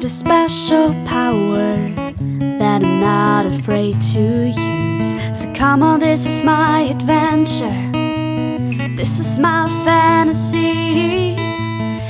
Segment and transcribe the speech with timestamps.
[0.00, 1.76] got a special power
[2.58, 5.38] that I'm not afraid to use.
[5.38, 7.76] So come on, this is my adventure.
[8.96, 11.34] This is my fantasy.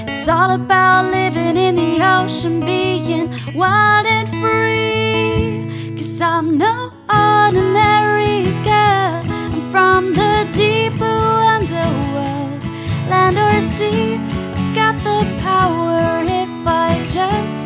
[0.06, 5.96] It's all about living in the ocean, being wild and free.
[5.96, 9.20] Cause I'm no ordinary girl.
[9.50, 11.08] I'm from the deep blue
[11.56, 12.62] underworld,
[13.10, 14.14] land or sea.
[14.14, 17.59] I've got the power if I just.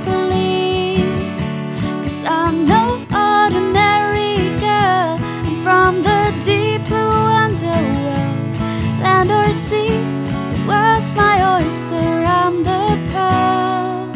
[2.24, 5.18] Cause I'm no ordinary girl.
[5.20, 8.52] I'm from the deep blue underworld,
[9.02, 9.88] land or sea.
[9.88, 12.24] The world's my oyster.
[12.24, 14.06] I'm the pearl,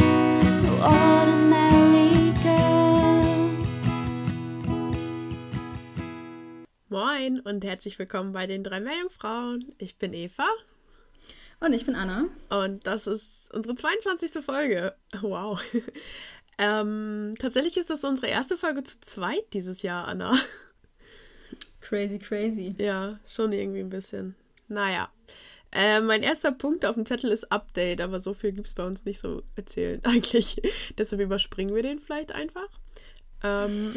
[0.62, 3.66] no ordinary girl.
[6.88, 9.74] Moin und herzlich willkommen bei den drei Meerjungfrauen.
[9.76, 10.48] Ich bin Eva
[11.60, 12.24] Und ich bin Anna.
[12.48, 14.42] und das ist unsere 22.
[14.42, 14.94] Folge.
[15.20, 15.60] Wow.
[16.58, 20.36] Ähm, tatsächlich ist das unsere erste Folge zu zweit dieses Jahr, Anna.
[21.80, 22.74] Crazy, crazy.
[22.76, 24.34] Ja, schon irgendwie ein bisschen.
[24.66, 25.08] Naja.
[25.70, 28.84] Äh, mein erster Punkt auf dem Zettel ist Update, aber so viel gibt es bei
[28.84, 30.60] uns nicht so erzählen eigentlich.
[30.98, 32.68] Deshalb überspringen wir den vielleicht einfach.
[33.42, 33.94] Ähm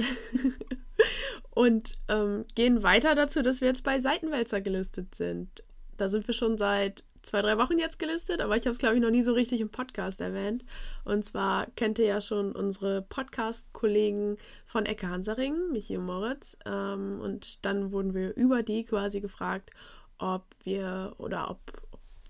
[1.50, 5.64] und ähm, gehen weiter dazu, dass wir jetzt bei Seitenwälzer gelistet sind.
[5.98, 8.96] Da sind wir schon seit zwei, drei Wochen jetzt gelistet, aber ich habe es, glaube
[8.96, 10.64] ich, noch nie so richtig im Podcast erwähnt.
[11.04, 16.58] Und zwar kennt ihr ja schon unsere Podcast-Kollegen von Ecke Hansaring, Michi und Moritz.
[16.66, 19.72] Ähm, und dann wurden wir über die quasi gefragt,
[20.18, 21.60] ob wir oder ob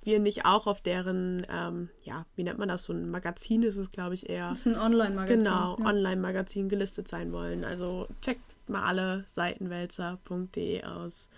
[0.04, 3.78] wir nicht auch auf deren, ähm, ja, wie nennt man das, so ein Magazin ist
[3.78, 4.50] es, glaube ich, eher.
[4.50, 5.40] Das ist ein Online-Magazin.
[5.40, 5.86] Genau, ja.
[5.86, 7.64] Online-Magazin gelistet sein wollen.
[7.64, 11.30] Also checkt mal alle seitenwälzer.de aus.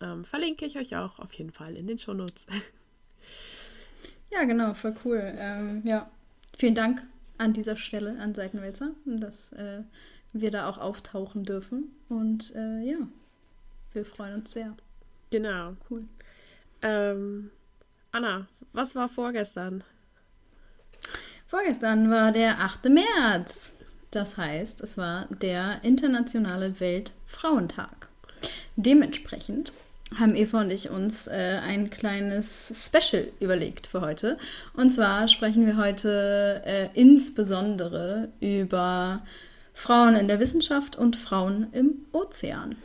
[0.00, 2.46] Ähm, verlinke ich euch auch auf jeden Fall in den Shownotes.
[4.30, 5.34] Ja, genau, voll cool.
[5.36, 6.08] Ähm, ja,
[6.56, 7.02] vielen Dank
[7.38, 9.82] an dieser Stelle an Seitenwälzer, dass äh,
[10.32, 11.92] wir da auch auftauchen dürfen.
[12.08, 12.98] Und äh, ja,
[13.92, 14.74] wir freuen uns sehr.
[15.30, 15.74] genau.
[15.88, 16.04] Cool.
[16.82, 17.50] Ähm,
[18.12, 19.82] Anna, was war vorgestern?
[21.46, 22.86] Vorgestern war der 8.
[22.90, 23.72] März.
[24.10, 28.08] Das heißt, es war der internationale Weltfrauentag.
[28.76, 29.72] Dementsprechend
[30.16, 34.38] haben Eva und ich uns äh, ein kleines Special überlegt für heute.
[34.74, 39.22] Und zwar sprechen wir heute äh, insbesondere über
[39.74, 42.76] Frauen in der Wissenschaft und Frauen im Ozean.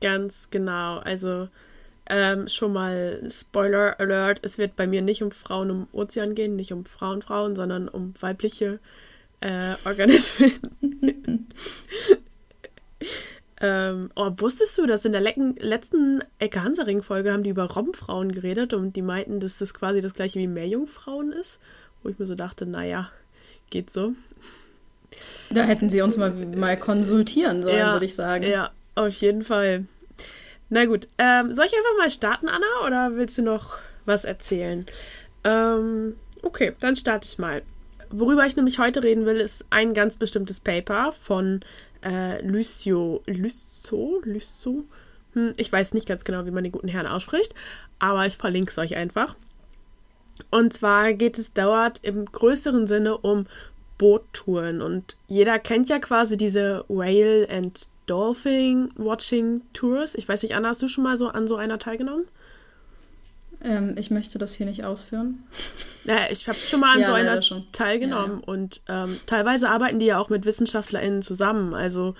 [0.00, 0.98] Ganz genau.
[0.98, 1.48] Also
[2.06, 6.56] ähm, schon mal Spoiler Alert: Es wird bei mir nicht um Frauen im Ozean gehen,
[6.56, 8.80] nicht um Frauen, Frauen, sondern um weibliche
[9.40, 10.58] äh, Organismen.
[13.60, 18.32] ähm, oh, wusstest du, dass in der lecken, letzten Ecke Hansaring-Folge haben die über Robbenfrauen
[18.32, 21.58] geredet und die meinten, dass das quasi das gleiche wie Meerjungfrauen ist?
[22.02, 23.10] Wo ich mir so dachte, naja,
[23.68, 24.14] geht so.
[25.50, 28.44] Da hätten sie uns mal, mal konsultieren sollen, würde ich sagen.
[28.44, 29.84] Ja, auf jeden Fall.
[30.70, 34.86] Na gut, ähm, soll ich einfach mal starten, Anna, oder willst du noch was erzählen?
[35.44, 37.62] Ähm, okay, dann starte ich mal.
[38.10, 41.60] Worüber ich nämlich heute reden will, ist ein ganz bestimmtes Paper von
[42.02, 44.84] äh, Lucio, Lucio, Lucio?
[45.34, 47.54] Hm, ich weiß nicht ganz genau, wie man den guten Herrn ausspricht,
[47.98, 49.36] aber ich verlinke es euch einfach.
[50.50, 53.46] Und zwar geht es dort im größeren Sinne um
[53.98, 54.80] Boottouren.
[54.80, 60.14] Und jeder kennt ja quasi diese Whale and Dolphin Watching Tours.
[60.14, 62.24] Ich weiß nicht, Anna, hast du schon mal so an so einer teilgenommen?
[63.62, 65.44] Ähm, ich möchte das hier nicht ausführen.
[66.04, 67.66] Ja, ich habe schon mal an Ja, so einer leider schon.
[67.72, 68.40] teilgenommen.
[68.40, 71.74] Und ähm, teilweise arbeiten die ja auch mit WissenschaftlerInnen zusammen.
[71.74, 72.14] Also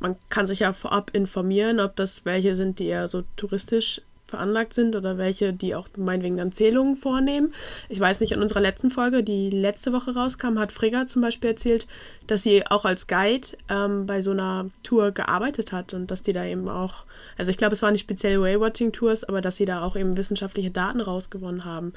[0.00, 4.72] man kann sich ja vorab informieren, ob das welche sind, die eher so touristisch veranlagt
[4.72, 7.52] sind oder welche, die auch meinetwegen dann Zählungen vornehmen.
[7.90, 11.50] Ich weiß nicht, in unserer letzten Folge, die letzte Woche rauskam, hat Frigga zum Beispiel
[11.50, 11.86] erzählt,
[12.26, 16.32] dass sie auch als Guide ähm, bei so einer Tour gearbeitet hat und dass die
[16.32, 17.04] da eben auch,
[17.36, 20.70] also ich glaube, es waren nicht speziell Whale-Watching-Tours, aber dass sie da auch eben wissenschaftliche
[20.70, 21.92] Daten rausgewonnen haben.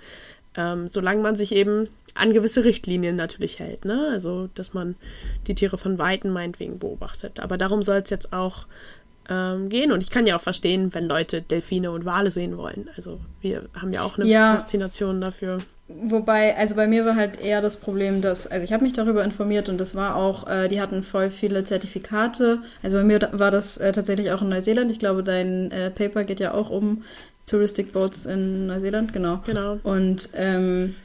[0.58, 4.08] Ähm, solange man sich eben an gewisse Richtlinien natürlich hält, ne?
[4.12, 4.96] Also, dass man
[5.48, 7.42] die Tiere von Weitem meinetwegen beobachtet.
[7.42, 8.66] Aber darum soll es jetzt auch
[9.30, 9.92] ähm, gehen.
[9.92, 12.90] Und ich kann ja auch verstehen, wenn Leute Delfine und Wale sehen wollen.
[12.96, 14.54] Also, wir haben ja auch eine Ja.
[14.58, 15.60] Faszination dafür.
[15.88, 19.24] Wobei, also bei mir war halt eher das Problem, dass, also ich habe mich darüber
[19.24, 22.60] informiert und das war auch, äh, die hatten voll viele Zertifikate.
[22.82, 24.90] Also bei mir da- war das äh, tatsächlich auch in Neuseeland.
[24.90, 27.04] Ich glaube, dein äh, Paper geht ja auch um
[27.46, 29.42] Touristic Boats in Neuseeland, genau.
[29.46, 29.78] Genau.
[29.84, 30.96] Und ähm,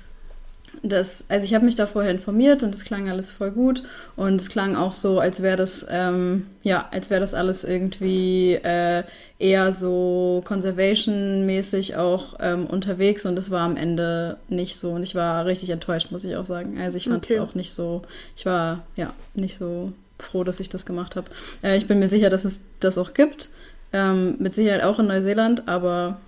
[0.83, 3.83] das, also ich habe mich da vorher informiert und es klang alles voll gut
[4.17, 8.55] und es klang auch so, als wäre das, ähm, ja, als wäre das alles irgendwie
[8.55, 9.03] äh,
[9.39, 15.15] eher so Conservation-mäßig auch ähm, unterwegs und es war am Ende nicht so und ich
[15.15, 16.79] war richtig enttäuscht, muss ich auch sagen.
[16.81, 17.41] Also ich fand es Okay.
[17.41, 18.03] auch nicht so,
[18.37, 21.29] ich war ja nicht so froh, dass ich das gemacht habe.
[21.63, 23.51] Äh, ich bin mir sicher, dass es das auch gibt,
[23.93, 26.21] ähm, mit Sicherheit auch in Neuseeland, aber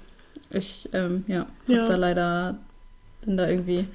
[0.51, 1.87] ich, ähm, ja, hab Ja.
[1.87, 2.57] da leider,
[3.25, 3.87] bin da irgendwie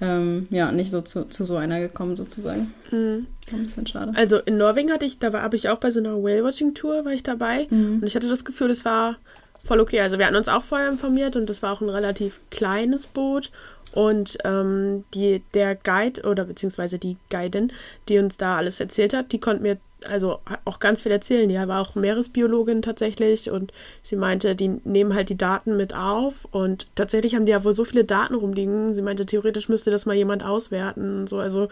[0.00, 2.72] ähm, ja, nicht so zu, zu so einer gekommen, sozusagen.
[2.90, 3.26] Mhm.
[3.52, 4.12] Ein bisschen schade.
[4.14, 7.12] Also in Norwegen hatte ich, da war, habe ich auch bei so einer Whale-Watching-Tour, war
[7.12, 7.66] ich dabei.
[7.70, 7.98] Mhm.
[8.00, 9.16] Und ich hatte das Gefühl, es war
[9.64, 10.00] voll okay.
[10.00, 13.50] Also wir hatten uns auch vorher informiert und das war auch ein relativ kleines Boot.
[13.92, 17.72] Und ähm, die, der Guide oder beziehungsweise die Guidin,
[18.08, 21.48] die uns da alles erzählt hat, die konnte mir also auch ganz viel erzählen.
[21.48, 26.46] Die war auch Meeresbiologin tatsächlich und sie meinte, die nehmen halt die Daten mit auf
[26.50, 28.94] und tatsächlich haben die ja wohl so viele Daten rumliegen.
[28.94, 31.38] Sie meinte, theoretisch müsste das mal jemand auswerten und so.
[31.38, 31.68] Also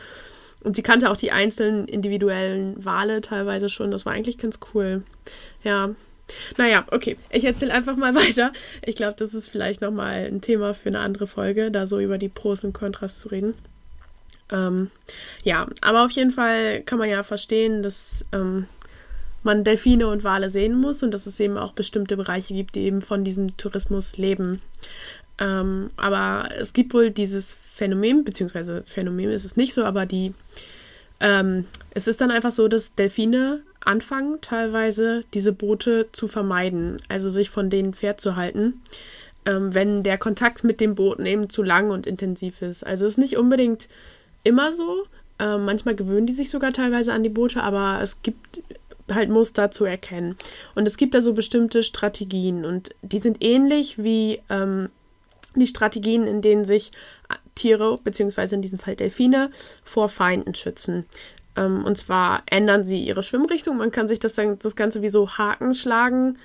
[0.61, 3.91] und sie kannte auch die einzelnen individuellen Wale teilweise schon.
[3.91, 5.03] Das war eigentlich ganz cool.
[5.63, 5.91] Ja.
[6.57, 7.17] Naja, okay.
[7.31, 8.53] Ich erzähle einfach mal weiter.
[8.85, 12.19] Ich glaube, das ist vielleicht nochmal ein Thema für eine andere Folge, da so über
[12.19, 13.55] die Pros und Kontras zu reden.
[14.51, 14.91] Ähm,
[15.43, 18.67] ja, aber auf jeden Fall kann man ja verstehen, dass ähm,
[19.43, 22.83] man Delfine und Wale sehen muss und dass es eben auch bestimmte Bereiche gibt, die
[22.83, 24.61] eben von diesem Tourismus leben.
[25.39, 30.35] Ähm, aber es gibt wohl dieses Phänomen, beziehungsweise Phänomen ist es nicht so, aber die,
[31.21, 37.31] ähm, es ist dann einfach so, dass Delfine anfangen, teilweise diese Boote zu vermeiden, also
[37.31, 38.83] sich von denen fernzuhalten,
[39.47, 42.85] ähm, wenn der Kontakt mit den Booten eben zu lang und intensiv ist.
[42.85, 43.89] Also es ist nicht unbedingt
[44.49, 45.05] immer so.
[45.39, 48.61] Ähm, manchmal gewöhnen die sich sogar teilweise an die Boote, aber es gibt
[49.11, 50.37] halt Muster zu erkennen.
[50.75, 54.91] Und es gibt da so bestimmte Strategien und die sind ähnlich wie ähm,
[55.55, 56.91] die Strategien, in denen sich
[57.55, 59.51] Tiere, beziehungsweise in diesem Fall Delfine,
[59.83, 61.07] vor Feinden schützen.
[61.57, 63.77] Ähm, und zwar ändern sie ihre Schwimmrichtung.
[63.77, 66.39] Man kann sich das dann das Ganze wie so Hakenschlagen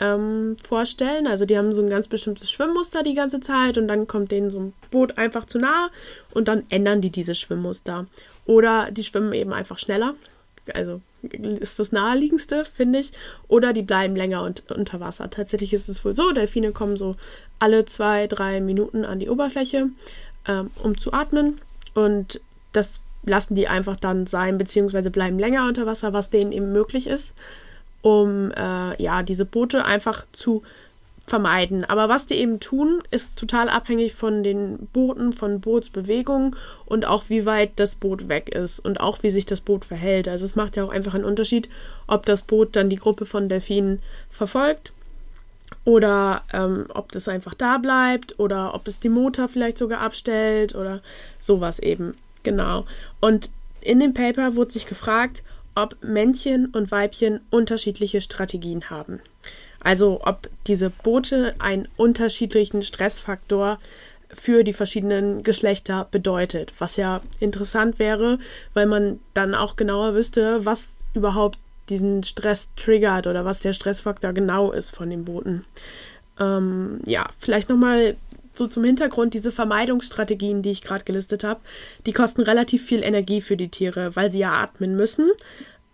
[0.00, 1.26] ähm, vorstellen.
[1.26, 4.50] Also die haben so ein ganz bestimmtes Schwimmmuster die ganze Zeit und dann kommt denen
[4.50, 5.90] so ein Boot einfach zu nahe
[6.32, 8.06] und dann ändern die dieses Schwimmmuster.
[8.46, 10.14] Oder die schwimmen eben einfach schneller.
[10.74, 11.00] Also
[11.32, 13.12] ist das naheliegendste, finde ich.
[13.48, 15.30] Oder die bleiben länger und, unter Wasser.
[15.30, 17.16] Tatsächlich ist es wohl so, Delfine kommen so
[17.58, 19.88] alle zwei, drei Minuten an die Oberfläche,
[20.46, 21.60] ähm, um zu atmen.
[21.94, 22.40] Und
[22.72, 27.06] das lassen die einfach dann sein, beziehungsweise bleiben länger unter Wasser, was denen eben möglich
[27.06, 27.32] ist,
[28.02, 30.62] um äh, ja diese Boote einfach zu
[31.28, 31.84] vermeiden.
[31.84, 36.56] Aber was die eben tun, ist total abhängig von den Booten, von Bootsbewegungen
[36.86, 40.26] und auch wie weit das Boot weg ist und auch wie sich das Boot verhält.
[40.26, 41.68] Also es macht ja auch einfach einen Unterschied,
[42.06, 44.92] ob das Boot dann die Gruppe von Delfinen verfolgt
[45.84, 50.74] oder ähm, ob das einfach da bleibt oder ob es die Motor vielleicht sogar abstellt
[50.74, 51.00] oder
[51.40, 52.14] sowas eben.
[52.42, 52.86] Genau.
[53.20, 55.42] Und in dem Paper wurde sich gefragt,
[55.78, 59.20] ob Männchen und Weibchen unterschiedliche Strategien haben.
[59.80, 63.78] Also ob diese Boote einen unterschiedlichen Stressfaktor
[64.30, 68.38] für die verschiedenen Geschlechter bedeutet, was ja interessant wäre,
[68.74, 70.84] weil man dann auch genauer wüsste, was
[71.14, 71.58] überhaupt
[71.88, 75.64] diesen Stress triggert oder was der Stressfaktor genau ist von den Booten.
[76.38, 78.16] Ähm, ja, vielleicht nochmal
[78.58, 81.60] so zum Hintergrund, diese Vermeidungsstrategien, die ich gerade gelistet habe,
[82.06, 85.30] die kosten relativ viel Energie für die Tiere, weil sie ja atmen müssen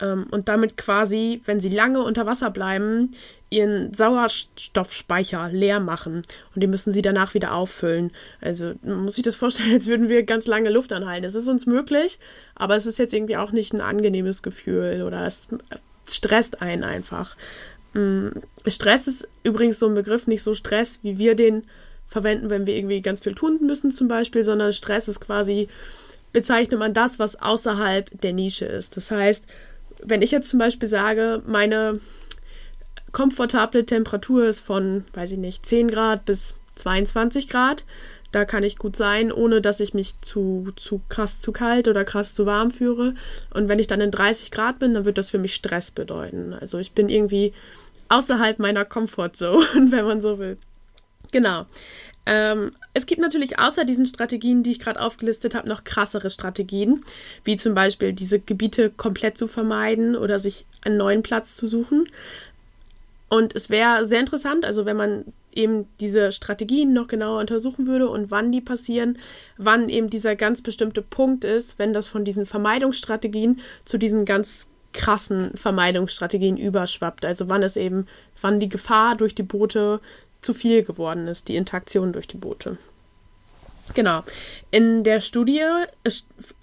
[0.01, 3.13] ähm, und damit quasi, wenn sie lange unter Wasser bleiben,
[3.51, 6.23] ihren Sauerstoffspeicher leer machen
[6.55, 8.11] und die müssen sie danach wieder auffüllen.
[8.41, 11.25] Also man muss sich das vorstellen, als würden wir ganz lange Luft anhalten.
[11.25, 12.19] Es ist uns möglich,
[12.55, 15.49] aber es ist jetzt irgendwie auch nicht ein angenehmes Gefühl oder es
[16.09, 17.37] stresst einen einfach.
[17.95, 18.29] Mm,
[18.67, 21.65] Stress ist übrigens so ein Begriff, nicht so Stress, wie wir den
[22.09, 25.69] verwenden, wenn wir irgendwie ganz viel tun müssen zum Beispiel, sondern Stress ist quasi,
[26.33, 28.97] bezeichnet man das, was außerhalb der Nische ist.
[28.97, 29.45] Das heißt,
[30.03, 32.01] wenn ich jetzt zum Beispiel sage, meine
[33.13, 37.85] komfortable Temperatur ist von, weiß ich nicht, 10 Grad bis 22 Grad,
[38.33, 42.05] da kann ich gut sein, ohne dass ich mich zu, zu krass zu kalt oder
[42.05, 43.15] krass zu warm führe.
[43.53, 46.53] Und wenn ich dann in 30 Grad bin, dann wird das für mich Stress bedeuten.
[46.53, 47.53] Also ich bin irgendwie
[48.09, 50.59] außerhalb meiner Comfortzone, wenn man so will.
[51.35, 51.67] Genau.
[52.27, 57.05] Ähm, es gibt natürlich außer diesen Strategien, die ich gerade aufgelistet habe, noch krassere Strategien,
[57.43, 62.09] wie zum Beispiel diese Gebiete komplett zu vermeiden oder sich einen neuen Platz zu suchen.
[63.29, 68.09] Und es wäre sehr interessant, also wenn man eben diese Strategien noch genauer untersuchen würde
[68.09, 69.19] und wann die passieren,
[69.59, 74.69] wann eben dieser ganz bestimmte Punkt ist, wenn das von diesen Vermeidungsstrategien zu diesen ganz
[74.95, 77.27] krassen Vermeidungsstrategien überschwappt.
[77.27, 78.07] Also wann es eben,
[78.41, 80.01] wann die Gefahr durch die Boote
[80.45, 82.79] zu viel geworden ist, die Interaktion durch die Boote.
[83.93, 84.23] Genau.
[84.71, 85.61] In der Studie,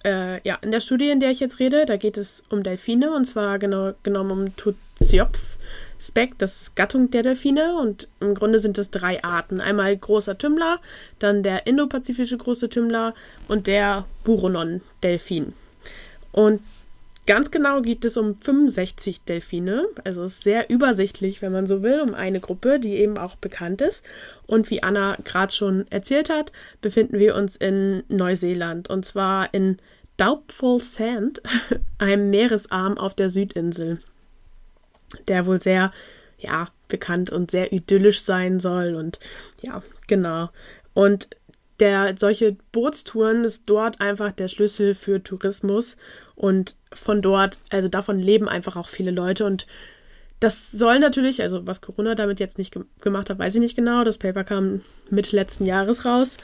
[0.04, 3.12] äh, ja, in der Studie, in der ich jetzt rede, da geht es um Delfine
[3.12, 5.60] und zwar genau genommen um Tuciops
[6.00, 9.62] Speck, das Gattung der Delfine und im Grunde sind es drei Arten.
[9.62, 10.80] Einmal großer Tümmler,
[11.20, 13.14] dann der indopazifische große Tümmler
[13.48, 15.54] und der Buronon-Delfin.
[16.32, 16.62] Und
[17.28, 22.16] Ganz genau geht es um 65 Delfine, also sehr übersichtlich, wenn man so will, um
[22.16, 24.04] eine Gruppe, die eben auch bekannt ist.
[24.48, 26.52] Und wie Anna gerade schon erzählt hat,
[26.82, 29.78] befinden wir uns in Neuseeland und zwar in
[30.18, 31.42] Doubtful Sand,
[32.00, 34.00] einem Meeresarm auf der Südinsel,
[35.28, 35.94] der wohl sehr,
[36.40, 39.20] ja, bekannt und sehr idyllisch sein soll und
[39.62, 40.50] ja, genau.
[40.94, 41.30] Und
[41.80, 45.98] der, solche Bootstouren ist dort einfach der Schlüssel für Tourismus
[46.42, 49.68] und von dort, also davon leben einfach auch viele Leute und
[50.40, 53.76] das soll natürlich, also was Corona damit jetzt nicht ge gemacht hat, weiß ich nicht
[53.76, 54.04] genau.
[54.04, 54.82] Das Paper kam
[55.12, 56.38] Mitte letzten Jahres raus.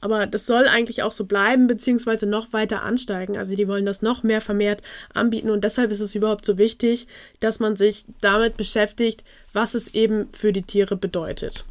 [0.00, 3.36] Aber das soll eigentlich auch so bleiben, beziehungsweise noch weiter ansteigen.
[3.36, 4.82] Also die wollen das noch mehr vermehrt
[5.12, 5.50] anbieten.
[5.50, 7.06] Und deshalb ist es überhaupt so wichtig,
[7.40, 11.66] dass man sich damit beschäftigt, was es eben für die Tiere bedeutet.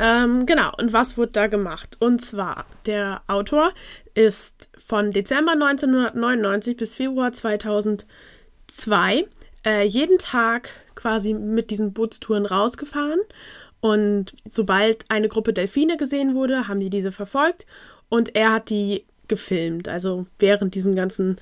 [0.00, 1.98] Ähm, genau, und was wird da gemacht?
[2.00, 3.72] Und zwar, der Autor
[4.14, 9.26] ist von Dezember 1999 bis Februar 2002
[9.64, 13.20] äh, jeden Tag quasi mit diesen Bootstouren rausgefahren.
[13.80, 17.66] Und sobald eine Gruppe Delfine gesehen wurde, haben die diese verfolgt
[18.08, 19.88] und er hat die gefilmt.
[19.88, 21.38] Also während diesen ganzen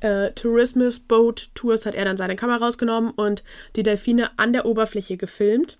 [0.00, 3.44] äh, Tourismus Boat Tours hat er dann seine Kamera rausgenommen und
[3.76, 5.78] die Delfine an der Oberfläche gefilmt.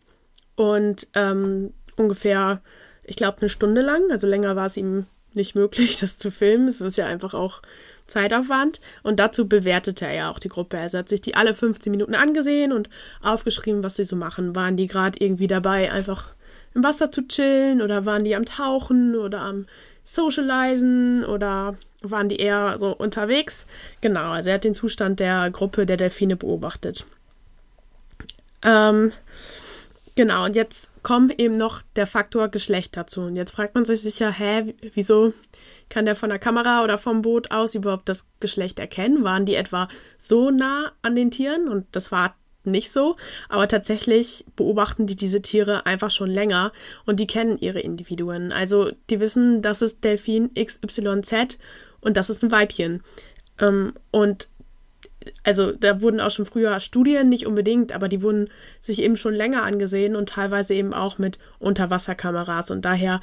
[0.55, 2.63] Und ähm, ungefähr,
[3.05, 6.69] ich glaube, eine Stunde lang, also länger war es ihm nicht möglich, das zu filmen.
[6.69, 7.63] Es ist ja einfach auch
[8.07, 8.81] Zeitaufwand.
[9.03, 10.79] Und dazu bewertete er ja auch die Gruppe.
[10.79, 12.89] Also hat sich die alle 15 Minuten angesehen und
[13.23, 14.55] aufgeschrieben, was sie so machen.
[14.55, 16.33] Waren die gerade irgendwie dabei, einfach
[16.75, 19.67] im Wasser zu chillen oder waren die am Tauchen oder am
[20.05, 23.67] Socializen oder waren die eher so unterwegs?
[24.01, 27.07] Genau, also er hat den Zustand der Gruppe der Delfine beobachtet.
[28.63, 29.13] Ähm,
[30.15, 33.21] genau, und jetzt kommt eben noch der Faktor Geschlecht dazu.
[33.21, 35.33] Und jetzt fragt man sich sicher, hä, wieso
[35.89, 39.23] kann der von der Kamera oder vom Boot aus überhaupt das Geschlecht erkennen?
[39.23, 41.69] Waren die etwa so nah an den Tieren?
[41.69, 42.35] Und das war
[42.65, 43.15] nicht so,
[43.49, 46.73] aber tatsächlich beobachten die diese Tiere einfach schon länger
[47.05, 48.51] und die kennen ihre Individuen.
[48.51, 51.57] Also die wissen, das ist Delfin XYZ
[52.01, 53.05] und das ist ein Weibchen.
[53.61, 54.49] Ähm, und
[55.43, 58.49] also da wurden auch schon früher Studien, nicht unbedingt, aber die wurden
[58.81, 62.71] sich eben schon länger angesehen und teilweise eben auch mit Unterwasserkameras.
[62.71, 63.21] Und daher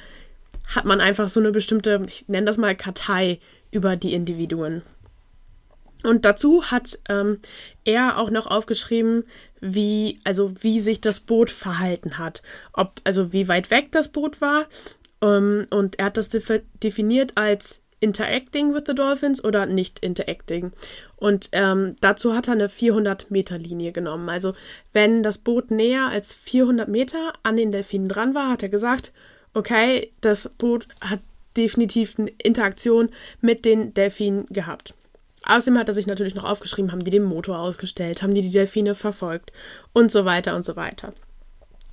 [0.66, 4.82] hat man einfach so eine bestimmte, ich nenne das mal Kartei über die Individuen.
[6.04, 7.38] Und dazu hat ähm,
[7.84, 9.24] er auch noch aufgeschrieben,
[9.60, 12.42] wie, also wie sich das Boot verhalten hat.
[12.74, 14.66] Ob, also wie weit weg das Boot war.
[15.22, 20.72] Ähm, und er hat das definiert als interacting with the Dolphins oder nicht interacting.
[21.16, 24.28] Und ähm, dazu hat er eine 400-Meter-Linie genommen.
[24.28, 24.54] Also
[24.92, 29.12] wenn das Boot näher als 400 Meter an den Delfinen dran war, hat er gesagt,
[29.54, 31.20] okay, das Boot hat
[31.56, 33.10] definitiv eine Interaktion
[33.40, 34.94] mit den Delfinen gehabt.
[35.44, 38.50] Außerdem hat er sich natürlich noch aufgeschrieben, haben die den Motor ausgestellt, haben die die
[38.50, 39.52] Delfine verfolgt
[39.92, 41.12] und so weiter und so weiter.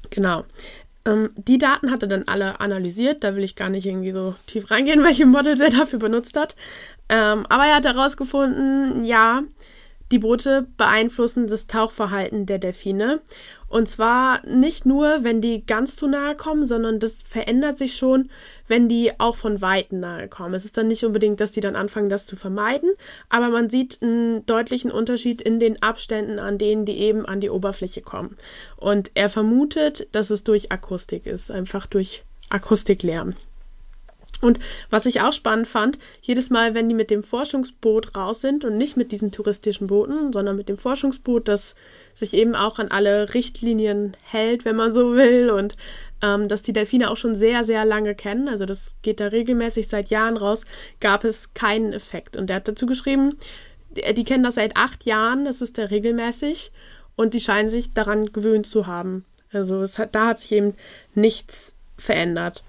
[0.10, 0.46] Genau.
[1.06, 3.24] Ähm, die Daten hat er dann alle analysiert.
[3.24, 6.56] Da will ich gar nicht irgendwie so tief reingehen, welche Models er dafür benutzt hat.
[7.10, 9.44] Ähm, aber er hat herausgefunden, ja,
[10.12, 13.22] die Boote beeinflussen das Tauchverhalten der Delfine.
[13.68, 18.30] Und zwar nicht nur, wenn die ganz zu nahe kommen, sondern das verändert sich schon,
[18.68, 20.54] wenn die auch von Weitem nahe kommen.
[20.54, 22.92] Es ist dann nicht unbedingt, dass die dann anfangen, das zu vermeiden,
[23.30, 27.50] aber man sieht einen deutlichen Unterschied in den Abständen, an denen die eben an die
[27.50, 28.36] Oberfläche kommen.
[28.76, 33.36] Und er vermutet, dass es durch Akustik ist, einfach durch Akustiklärm.
[34.42, 38.66] Und was ich auch spannend fand, jedes Mal, wenn die mit dem Forschungsboot raus sind
[38.66, 41.76] und nicht mit diesen touristischen Booten, sondern mit dem Forschungsboot, das
[42.16, 45.78] sich eben auch an alle Richtlinien hält, wenn man so will, und
[46.22, 49.88] ähm, dass die Delfine auch schon sehr, sehr lange kennen, also das geht da regelmäßig
[49.88, 50.66] seit Jahren raus,
[51.00, 52.36] gab es keinen Effekt.
[52.36, 53.38] Und der hat dazu geschrieben,
[53.92, 56.72] die, die kennen das seit acht Jahren, das ist der regelmäßig,
[57.16, 59.26] und die scheinen sich daran gewöhnt zu haben.
[59.52, 60.76] Also hat, da hat sich eben
[61.14, 62.64] nichts verändert.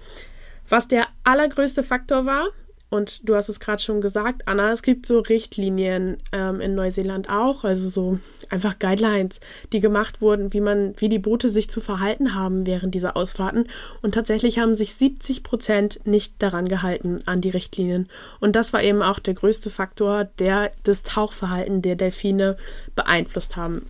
[0.69, 2.47] Was der allergrößte Faktor war,
[2.93, 7.27] und du hast es gerade schon gesagt, Anna, es gibt so Richtlinien ähm, in Neuseeland
[7.27, 8.19] auch, also so
[8.51, 9.39] einfach Guidelines,
[9.71, 13.67] die gemacht wurden, wie man, wie die Boote sich zu verhalten haben während dieser Ausfahrten.
[14.03, 18.09] Und tatsächlich haben sich 70 Prozent nicht daran gehalten, an die Richtlinien.
[18.39, 22.57] Und das war eben auch der größte Faktor, der das Tauchverhalten der Delfine
[22.95, 23.87] beeinflusst haben.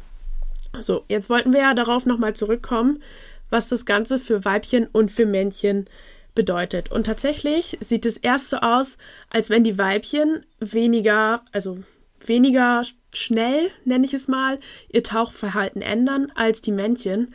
[0.79, 3.03] So, jetzt wollten wir ja darauf nochmal zurückkommen,
[3.49, 5.87] was das Ganze für Weibchen und für Männchen
[6.35, 6.91] bedeutet.
[6.91, 8.97] Und tatsächlich sieht es erst so aus,
[9.29, 11.79] als wenn die Weibchen weniger, also
[12.25, 14.59] weniger schnell, nenne ich es mal,
[14.89, 17.33] ihr Tauchverhalten ändern als die Männchen.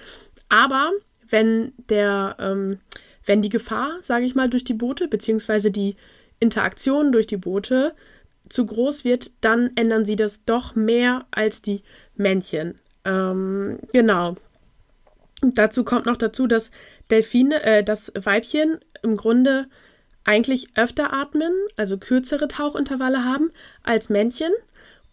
[0.49, 0.93] Aber
[1.29, 2.79] wenn der, ähm,
[3.25, 5.97] wenn die Gefahr, sage ich mal, durch die Boote, beziehungsweise die
[6.41, 7.95] Interaktion durch die Boote
[8.49, 11.83] zu groß wird, dann ändern sie das doch mehr als die
[12.17, 12.79] Männchen.
[13.05, 14.37] Ähm, genau.
[15.41, 16.71] Dazu kommt noch dazu, dass
[17.11, 19.67] Delfine, äh, das Weibchen im Grunde
[20.25, 23.51] eigentlich öfter atmen, also kürzere Tauchintervalle haben
[23.83, 24.53] als Männchen.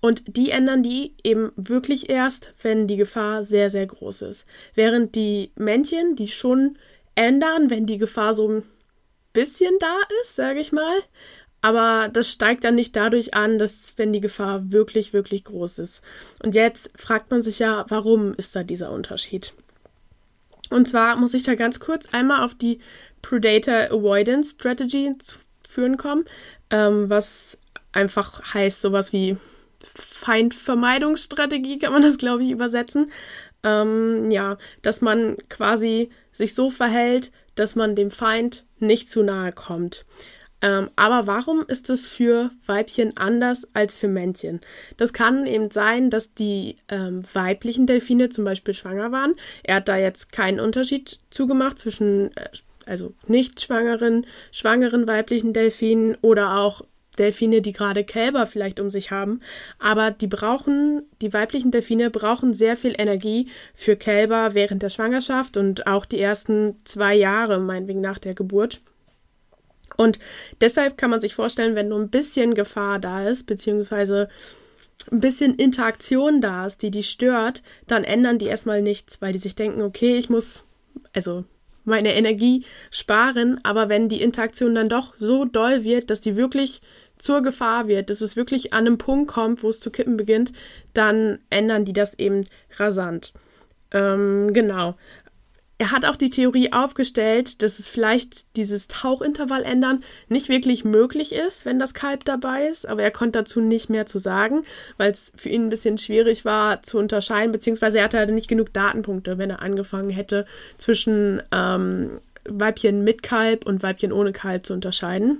[0.01, 4.45] Und die ändern die eben wirklich erst, wenn die Gefahr sehr, sehr groß ist.
[4.75, 6.77] Während die Männchen die schon
[7.15, 8.63] ändern, wenn die Gefahr so ein
[9.33, 10.97] bisschen da ist, sage ich mal.
[11.61, 16.01] Aber das steigt dann nicht dadurch an, dass wenn die Gefahr wirklich, wirklich groß ist.
[16.43, 19.53] Und jetzt fragt man sich ja, warum ist da dieser Unterschied?
[20.69, 22.79] Und zwar muss ich da ganz kurz einmal auf die
[23.27, 25.35] Predator Avoidance Strategy zu
[25.67, 26.25] führen kommen,
[26.69, 27.57] ähm, was
[27.91, 29.37] einfach heißt sowas wie
[29.95, 33.11] Feindvermeidungsstrategie, kann man das, glaube ich, übersetzen.
[33.63, 39.51] Ähm, ja, dass man quasi sich so verhält, dass man dem Feind nicht zu nahe
[39.51, 40.05] kommt.
[40.61, 44.61] Ähm, aber warum ist es für Weibchen anders als für Männchen?
[44.97, 49.35] Das kann eben sein, dass die ähm, weiblichen Delfine zum Beispiel schwanger waren.
[49.63, 52.49] Er hat da jetzt keinen Unterschied zugemacht zwischen äh,
[52.85, 56.83] also nicht schwangeren, schwangeren weiblichen Delfinen oder auch
[57.17, 59.41] Delfine, die gerade Kälber vielleicht um sich haben.
[59.79, 65.57] Aber die brauchen, die weiblichen Delfine brauchen sehr viel Energie für Kälber während der Schwangerschaft
[65.57, 68.81] und auch die ersten zwei Jahre, meinetwegen nach der Geburt.
[69.97, 70.19] Und
[70.61, 74.27] deshalb kann man sich vorstellen, wenn nur ein bisschen Gefahr da ist, beziehungsweise
[75.11, 79.39] ein bisschen Interaktion da ist, die die stört, dann ändern die erstmal nichts, weil die
[79.39, 80.63] sich denken, okay, ich muss,
[81.13, 81.45] also
[81.85, 86.81] meine Energie sparen, aber wenn die Interaktion dann doch so doll wird, dass die wirklich
[87.17, 90.51] zur Gefahr wird, dass es wirklich an einem Punkt kommt, wo es zu kippen beginnt,
[90.93, 92.43] dann ändern die das eben
[92.77, 93.33] rasant.
[93.91, 94.95] Ähm, genau.
[95.77, 101.33] Er hat auch die Theorie aufgestellt, dass es vielleicht dieses Tauchintervall ändern nicht wirklich möglich
[101.33, 104.63] ist, wenn das Kalb dabei ist, aber er konnte dazu nicht mehr zu sagen,
[104.95, 108.47] weil es für ihn ein bisschen schwierig war zu unterscheiden, beziehungsweise er hatte halt nicht
[108.47, 110.45] genug Datenpunkte, wenn er angefangen hätte,
[110.77, 115.39] zwischen ähm, Weibchen mit Kalb und Weibchen ohne Kalb zu unterscheiden.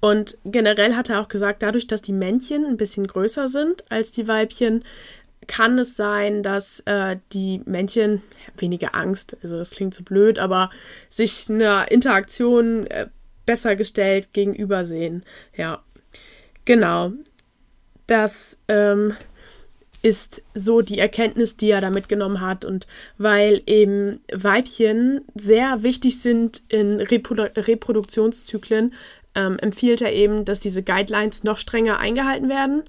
[0.00, 4.12] Und generell hat er auch gesagt, dadurch, dass die Männchen ein bisschen größer sind als
[4.12, 4.84] die Weibchen,
[5.48, 8.22] kann es sein, dass äh, die Männchen
[8.56, 10.70] weniger Angst, also das klingt so blöd, aber
[11.10, 13.08] sich einer Interaktion äh,
[13.46, 15.24] besser gestellt gegenübersehen.
[15.56, 15.82] Ja,
[16.64, 17.12] genau.
[18.06, 19.14] Das ähm,
[20.02, 22.64] ist so die Erkenntnis, die er da mitgenommen hat.
[22.64, 28.94] Und weil eben Weibchen sehr wichtig sind in Reprodu Reproduktionszyklen,
[29.34, 32.84] ähm, empfiehlt er eben, dass diese Guidelines noch strenger eingehalten werden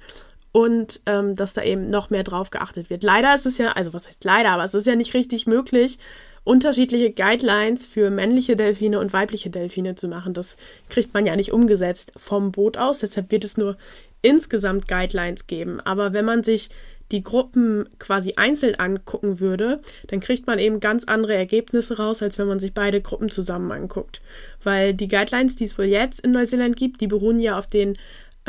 [0.59, 3.01] und ähm, dass da eben noch mehr drauf geachtet wird.
[3.01, 5.99] Leider ist es ja, also was heißt leider, aber es ist ja nicht richtig möglich,
[6.43, 10.33] unterschiedliche Guidelines für männliche Delfine und weibliche Delfine zu machen.
[10.33, 10.57] Das
[10.89, 13.77] kriegt man ja nicht umgesetzt vom Boot aus, deshalb wird es nur
[14.21, 15.79] insgesamt Guidelines geben.
[15.79, 16.69] Aber wenn man sich
[17.13, 22.37] die Gruppen quasi einzeln angucken würde, dann kriegt man eben ganz andere Ergebnisse raus, als
[22.37, 24.19] wenn man sich beide Gruppen zusammen anguckt.
[24.61, 27.97] Weil die Guidelines, die es wohl jetzt in Neuseeland gibt, die beruhen ja auf den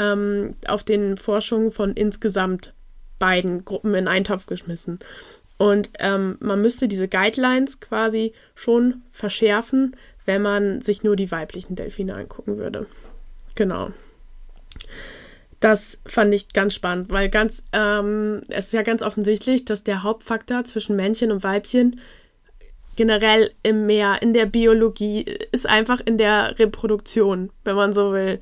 [0.00, 2.72] ähm, auf den Forschungen von insgesamt
[3.18, 4.98] beiden Gruppen in einen Topf geschmissen.
[5.58, 11.76] Und ähm, man müsste diese Guidelines quasi schon verschärfen, wenn man sich nur die weiblichen
[11.76, 12.86] Delfine angucken würde.
[13.54, 13.90] Genau.
[15.60, 20.02] Das fand ich ganz spannend, weil ganz, ähm, es ist ja ganz offensichtlich, dass der
[20.02, 22.00] Hauptfaktor zwischen Männchen und Weibchen
[22.96, 28.40] generell im Meer, in der Biologie, ist einfach in der Reproduktion, wenn man so will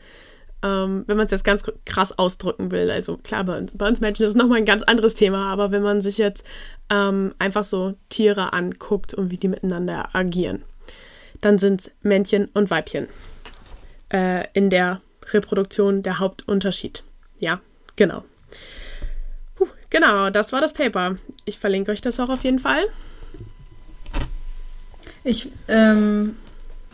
[0.63, 2.91] ähm, wenn man es jetzt ganz krass ausdrücken will.
[2.91, 5.83] Also klar, bei, bei uns Menschen ist es nochmal ein ganz anderes Thema, aber wenn
[5.83, 6.45] man sich jetzt
[6.91, 10.63] ähm, einfach so Tiere anguckt und wie die miteinander agieren,
[11.41, 13.09] dann sind es Männchen und Weibchen
[14.13, 15.01] äh, in der
[15.33, 17.05] Reproduktion der Hauptunterschied.
[17.39, 17.61] Ja,
[17.97, 18.25] genau.
[19.55, 21.17] Puh, genau, das war das Paper.
[21.45, 22.85] Ich verlinke euch das auch auf jeden Fall.
[25.23, 26.37] Ich, ähm,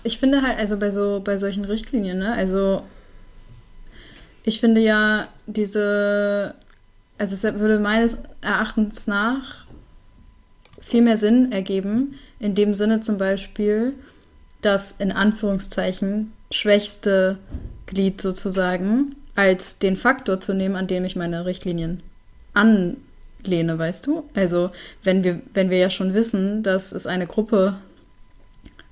[0.03, 2.83] ich finde halt, also bei so, bei solchen Richtlinien, ne, also
[4.44, 6.54] ich finde ja, diese,
[7.18, 9.64] also es würde meines Erachtens nach
[10.80, 13.94] viel mehr Sinn ergeben, in dem Sinne zum Beispiel,
[14.61, 17.38] das in Anführungszeichen schwächste
[17.87, 22.02] Glied sozusagen als den Faktor zu nehmen, an dem ich meine Richtlinien
[22.52, 24.24] anlehne, weißt du?
[24.35, 24.70] Also
[25.02, 27.76] wenn wir, wenn wir ja schon wissen, dass es eine Gruppe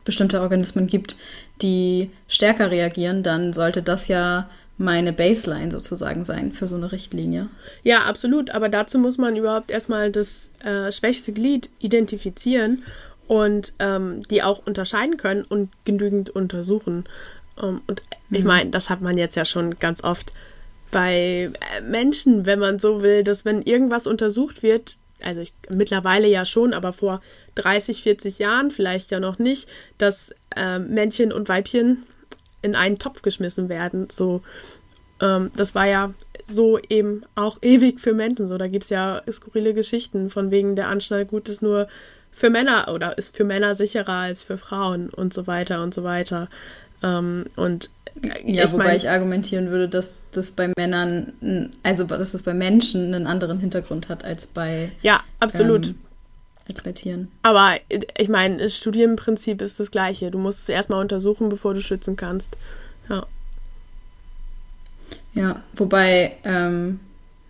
[0.05, 1.17] bestimmte Organismen gibt,
[1.61, 7.49] die stärker reagieren, dann sollte das ja meine Baseline sozusagen sein für so eine Richtlinie.
[7.83, 8.51] Ja, absolut.
[8.51, 12.83] Aber dazu muss man überhaupt erstmal das äh, schwächste Glied identifizieren
[13.29, 17.05] und ähm, die auch unterscheiden können und genügend untersuchen.
[17.63, 18.37] Ähm, und mhm.
[18.37, 20.33] ich meine, das hat man jetzt ja schon ganz oft
[20.91, 26.29] bei äh, Menschen, wenn man so will, dass wenn irgendwas untersucht wird, also ich, mittlerweile
[26.29, 27.23] ja schon, aber vor
[27.55, 32.05] 30, 40 Jahren vielleicht ja noch nicht, dass äh, Männchen und Weibchen
[32.63, 34.09] in einen Topf geschmissen werden.
[34.11, 34.43] So,
[35.21, 36.15] ähm, das war ja
[36.47, 38.49] so eben auch ewig für Menschen.
[38.49, 41.89] So, da gibt es ja skurrile Geschichten von wegen der Anschnallgut ist nur
[42.33, 46.03] für Männer oder ist für Männer sicherer als für Frauen und so weiter und so
[46.03, 46.49] weiter.
[47.03, 47.91] Ähm, und
[48.45, 52.55] ja, ich wobei mein, ich argumentieren würde, dass das bei Männern, also dass es bei
[52.55, 54.93] Menschen einen anderen Hintergrund hat als bei.
[55.03, 55.89] Ja, absolut.
[55.89, 55.95] Ähm,
[56.69, 57.29] als bei Tieren.
[57.43, 57.77] Aber
[58.17, 60.31] ich meine, das Studienprinzip ist das gleiche.
[60.31, 62.57] Du musst es erstmal untersuchen, bevor du schützen kannst.
[63.09, 63.27] Ja.
[65.35, 67.01] Ja, wobei, ähm,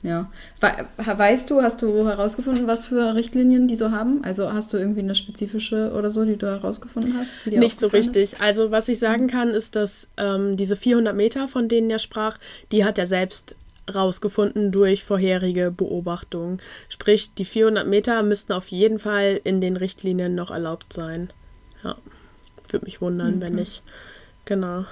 [0.02, 0.30] ja.
[0.60, 4.22] Weißt du, hast du herausgefunden, was für Richtlinien die so haben?
[4.24, 7.32] Also hast du irgendwie eine spezifische oder so, die du herausgefunden hast?
[7.46, 8.34] Nicht so richtig.
[8.34, 8.40] Ist?
[8.40, 12.38] Also was ich sagen kann, ist, dass ähm, diese 400 Meter, von denen er sprach,
[12.72, 13.54] die hat er selbst
[13.92, 16.60] rausgefunden durch vorherige Beobachtungen.
[16.88, 21.30] Sprich, die 400 Meter müssten auf jeden Fall in den Richtlinien noch erlaubt sein.
[21.82, 21.96] Ja,
[22.68, 23.40] würde mich wundern, okay.
[23.40, 23.82] wenn nicht.
[24.44, 24.84] Genau.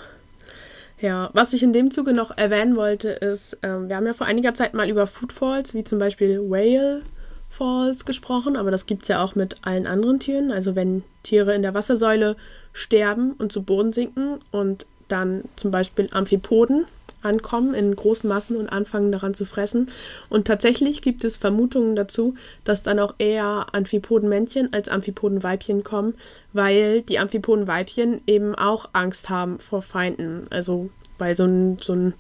[1.00, 4.26] Ja, was ich in dem Zuge noch erwähnen wollte, ist, ähm, wir haben ja vor
[4.26, 7.03] einiger Zeit mal über Foodfalls, wie zum Beispiel Whale
[7.48, 10.53] Falls gesprochen, aber das gibt es ja auch mit allen anderen Tieren.
[10.53, 12.37] Also wenn Tiere in der Wassersäule
[12.72, 16.87] sterben und zu Boden sinken und dann zum Beispiel Amphipoden
[17.22, 19.90] ankommen in großen Massen und anfangen daran zu fressen.
[20.28, 26.14] Und tatsächlich gibt es Vermutungen dazu, dass dann auch eher Amphipodenmännchen als Amphipodenweibchen kommen,
[26.52, 30.46] weil die Amphipodenweibchen eben auch Angst haben vor Feinden.
[30.50, 32.14] Also weil so ein, so ein,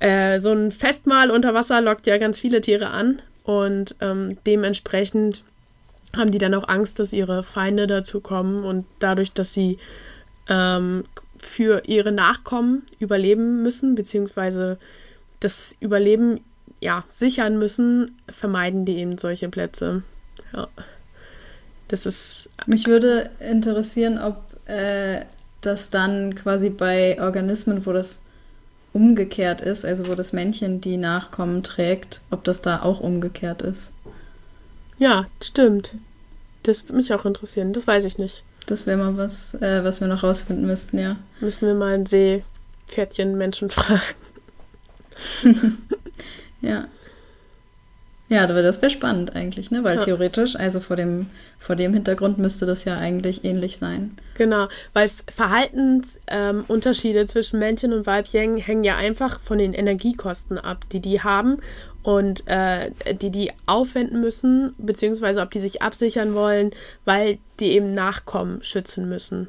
[0.00, 5.44] äh, so ein Festmahl unter Wasser lockt ja ganz viele Tiere an und ähm, dementsprechend
[6.16, 9.78] haben die dann auch Angst, dass ihre Feinde dazu kommen und dadurch, dass sie
[10.48, 11.04] ähm,
[11.44, 14.78] für ihre Nachkommen überleben müssen, beziehungsweise
[15.40, 16.40] das Überleben
[16.80, 20.02] ja, sichern müssen, vermeiden die eben solche Plätze.
[20.52, 20.68] Ja.
[21.88, 22.48] Das ist.
[22.66, 24.36] Mich würde interessieren, ob
[24.68, 25.22] äh,
[25.60, 28.20] das dann quasi bei Organismen, wo das
[28.92, 33.92] umgekehrt ist, also wo das Männchen die Nachkommen trägt, ob das da auch umgekehrt ist.
[34.98, 35.94] Ja, stimmt.
[36.62, 37.72] Das würde mich auch interessieren.
[37.72, 38.44] Das weiß ich nicht.
[38.66, 41.16] Das wäre mal was, äh, was wir noch rausfinden müssten, ja.
[41.40, 44.02] Müssen wir mal ein Seepferdchen-Menschen fragen.
[46.60, 46.86] ja.
[48.30, 49.84] Ja, aber das wäre spannend eigentlich, ne?
[49.84, 50.04] Weil ja.
[50.04, 51.26] theoretisch, also vor dem,
[51.58, 54.16] vor dem Hintergrund müsste das ja eigentlich ähnlich sein.
[54.36, 60.84] Genau, weil Verhaltensunterschiede ähm, zwischen Männchen und Weibchen hängen ja einfach von den Energiekosten ab,
[60.90, 61.58] die die haben
[62.04, 66.70] und äh, die die aufwenden müssen, beziehungsweise ob die sich absichern wollen,
[67.04, 69.48] weil die eben Nachkommen schützen müssen.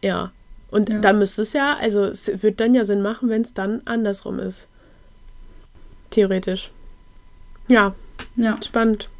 [0.00, 0.32] Ja.
[0.70, 0.98] Und ja.
[0.98, 4.38] dann müsste es ja, also es wird dann ja Sinn machen, wenn es dann andersrum
[4.38, 4.66] ist.
[6.08, 6.70] Theoretisch.
[7.68, 7.94] Ja.
[8.36, 8.58] Ja.
[8.62, 9.10] Spannend.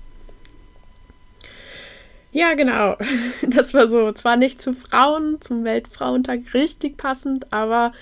[2.33, 2.97] Ja, genau.
[3.47, 7.92] Das war so, zwar nicht zu Frauen, zum Weltfrauentag richtig passend, aber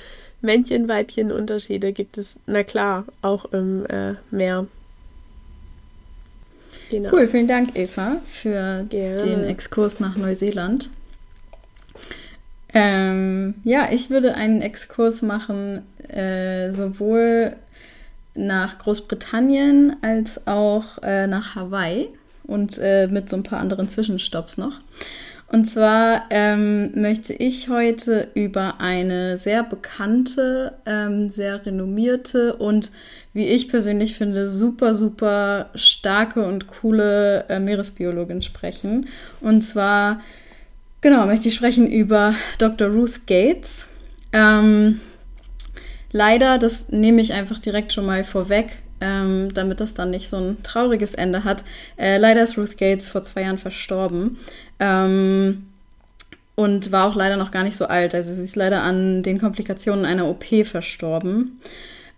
[0.43, 4.67] Männchen-Weibchen-Unterschiede gibt es, na klar, auch im äh, Meer.
[6.91, 7.11] Genau.
[7.13, 9.23] Cool, vielen Dank, Eva, für Gerne.
[9.23, 10.91] den Exkurs nach Neuseeland.
[12.73, 17.55] Ähm, ja, ich würde einen Exkurs machen, äh, sowohl
[18.35, 22.09] nach Großbritannien als auch äh, nach Hawaii
[22.45, 24.81] und äh, mit so ein paar anderen Zwischenstopps noch.
[25.53, 32.93] Und zwar ähm, möchte ich heute über eine sehr bekannte, ähm, sehr renommierte und
[33.33, 39.09] wie ich persönlich finde, super, super starke und coole äh, Meeresbiologin sprechen.
[39.41, 40.21] Und zwar,
[41.01, 42.89] genau, möchte ich sprechen über Dr.
[42.89, 43.89] Ruth Gates.
[44.33, 45.01] Ähm,
[46.13, 50.37] leider, das nehme ich einfach direkt schon mal vorweg, ähm, damit das dann nicht so
[50.37, 51.65] ein trauriges Ende hat.
[51.97, 54.39] Äh, leider ist Ruth Gates vor zwei Jahren verstorben.
[54.79, 55.67] Ähm,
[56.55, 58.15] und war auch leider noch gar nicht so alt.
[58.15, 61.59] Also sie ist leider an den Komplikationen einer OP verstorben.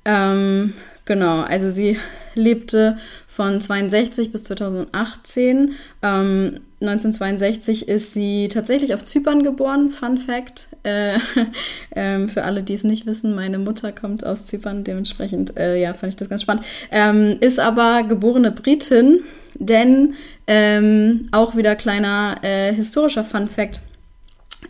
[0.04, 1.98] Ähm, genau, also sie
[2.34, 5.74] lebte von 62 bis 2018.
[6.02, 9.90] Ähm, 1962 ist sie tatsächlich auf Zypern geboren.
[9.90, 10.68] Fun Fact.
[10.82, 11.18] Äh,
[11.90, 14.84] äh, für alle, die es nicht wissen, meine Mutter kommt aus Zypern.
[14.84, 16.64] Dementsprechend, äh, ja, fand ich das ganz spannend.
[16.90, 19.20] Ähm, ist aber geborene Britin,
[19.54, 20.14] denn
[20.46, 23.80] ähm, auch wieder kleiner äh, historischer Fun Fact.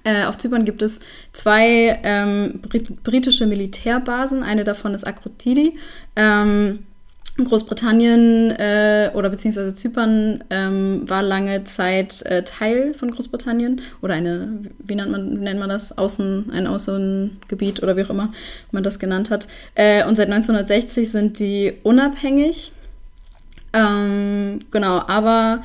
[0.04, 1.00] Äh, auf Zypern gibt es
[1.32, 4.42] zwei ähm, Brit britische Militärbasen.
[4.42, 5.74] Eine davon ist Akrotiri.
[6.16, 6.80] Ähm,
[7.38, 14.58] Großbritannien äh, oder beziehungsweise Zypern ähm, war lange Zeit äh, Teil von Großbritannien oder eine,
[14.78, 18.32] wie nennt man, nennt man das, Außen, ein Außengebiet oder wie auch immer
[18.70, 19.48] man das genannt hat.
[19.74, 22.72] Äh, und seit 1960 sind die unabhängig.
[23.72, 25.62] Ähm, genau, aber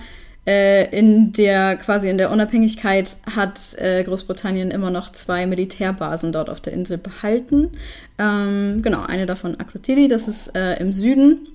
[0.47, 6.49] äh, in der quasi in der Unabhängigkeit hat äh, Großbritannien immer noch zwei Militärbasen dort
[6.49, 7.71] auf der Insel behalten.
[8.17, 11.49] Ähm, genau, eine davon Akrotiri, das ist äh, im Süden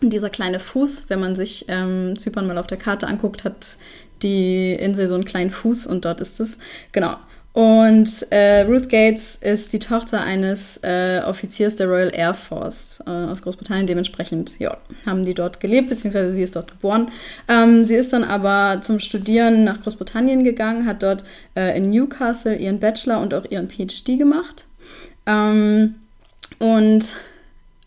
[0.00, 3.78] dieser kleine Fuß, wenn man sich ähm, Zypern mal auf der Karte anguckt, hat
[4.22, 6.58] die Insel so einen kleinen Fuß und dort ist es.
[6.92, 7.16] Genau.
[7.58, 13.10] Und äh, Ruth Gates ist die Tochter eines äh, Offiziers der Royal Air Force äh,
[13.10, 13.88] aus Großbritannien.
[13.88, 17.10] Dementsprechend ja, haben die dort gelebt, beziehungsweise sie ist dort geboren.
[17.48, 21.24] Ähm, sie ist dann aber zum Studieren nach Großbritannien gegangen, hat dort
[21.56, 24.66] äh, in Newcastle ihren Bachelor und auch ihren PhD gemacht.
[25.26, 25.96] Ähm,
[26.60, 27.16] und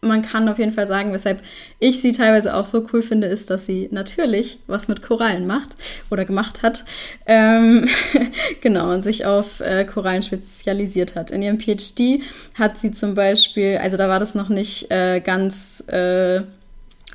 [0.02, 1.42] man kann auf jeden Fall sagen, weshalb
[1.80, 5.76] ich sie teilweise auch so cool finde, ist, dass sie natürlich was mit Korallen macht
[6.10, 6.84] oder gemacht hat.
[7.28, 7.88] Ähm,
[8.62, 11.30] genau, und sich auf äh, Korallen spezialisiert hat.
[11.30, 12.22] In ihrem PhD
[12.58, 16.42] hat sie zum Beispiel, also da war das noch nicht äh, ganz äh,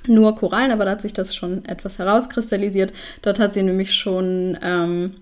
[0.07, 2.93] nur Korallen, aber da hat sich das schon etwas herauskristallisiert.
[3.23, 5.17] Dort hat sie nämlich schon ähm,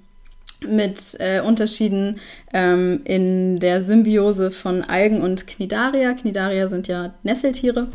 [0.69, 2.21] mit äh, Unterschieden
[2.53, 6.15] ähm, in der Symbiose von Algen und Cnidaria.
[6.15, 7.89] Cnidaria sind ja Nesseltiere,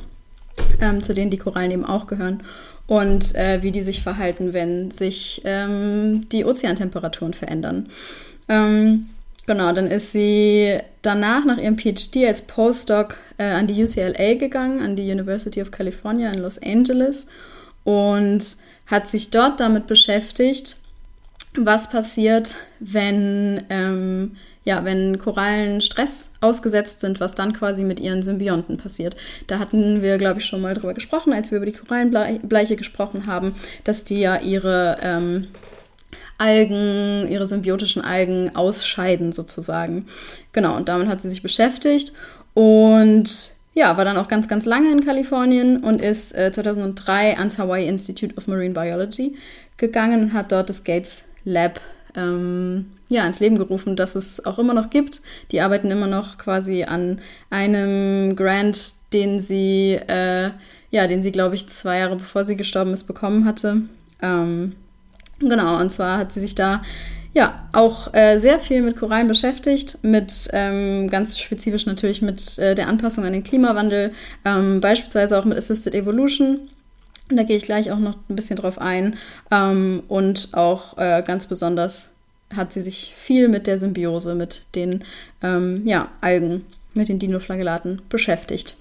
[0.81, 2.43] ähm, zu denen die Korallen eben auch gehören.
[2.87, 7.87] Und äh, wie die sich verhalten, wenn sich ähm, die Ozeantemperaturen verändern.
[8.47, 9.09] Ähm,
[9.45, 14.81] genau, dann ist sie danach nach ihrem PhD als Postdoc äh, an die UCLA gegangen,
[14.81, 17.27] an die University of California in Los Angeles
[17.83, 20.77] und hat sich dort damit beschäftigt,
[21.55, 24.35] was passiert, wenn, ähm,
[24.65, 29.15] ja, wenn Korallen Stress ausgesetzt sind, was dann quasi mit ihren Symbionten passiert.
[29.47, 33.25] Da hatten wir, glaube ich, schon mal drüber gesprochen, als wir über die Korallenbleiche gesprochen
[33.25, 35.47] haben, dass die ja ihre ähm,
[36.37, 40.05] Algen, ihre symbiotischen Algen ausscheiden sozusagen.
[40.53, 42.13] Genau, und damit hat sie sich beschäftigt
[42.53, 47.57] und ja, war dann auch ganz, ganz lange in Kalifornien und ist äh, 2003 ans
[47.57, 49.37] Hawaii Institute of Marine Biology
[49.77, 51.81] gegangen und hat dort das Gates Lab
[52.15, 55.21] ähm, ja, ins Leben gerufen, das es auch immer noch gibt.
[55.51, 60.51] Die arbeiten immer noch quasi an einem Grant, den sie, äh,
[60.91, 63.81] ja, den sie, glaube ich, zwei Jahre bevor sie gestorben ist, bekommen hatte.
[64.21, 64.73] Ähm,
[65.39, 66.83] genau, und zwar hat sie sich da
[67.33, 72.75] ja auch äh, sehr viel mit Korallen beschäftigt, mit ähm, ganz spezifisch natürlich mit äh,
[72.75, 74.13] der Anpassung an den Klimawandel,
[74.45, 76.69] ähm, beispielsweise auch mit Assisted Evolution.
[77.29, 79.17] Da gehe ich gleich auch noch ein bisschen drauf ein.
[79.51, 82.09] Ähm, und auch äh, ganz besonders
[82.55, 85.03] hat sie sich viel mit der Symbiose, mit den
[85.43, 88.75] ähm, ja, Algen, mit den Dinoflagellaten beschäftigt.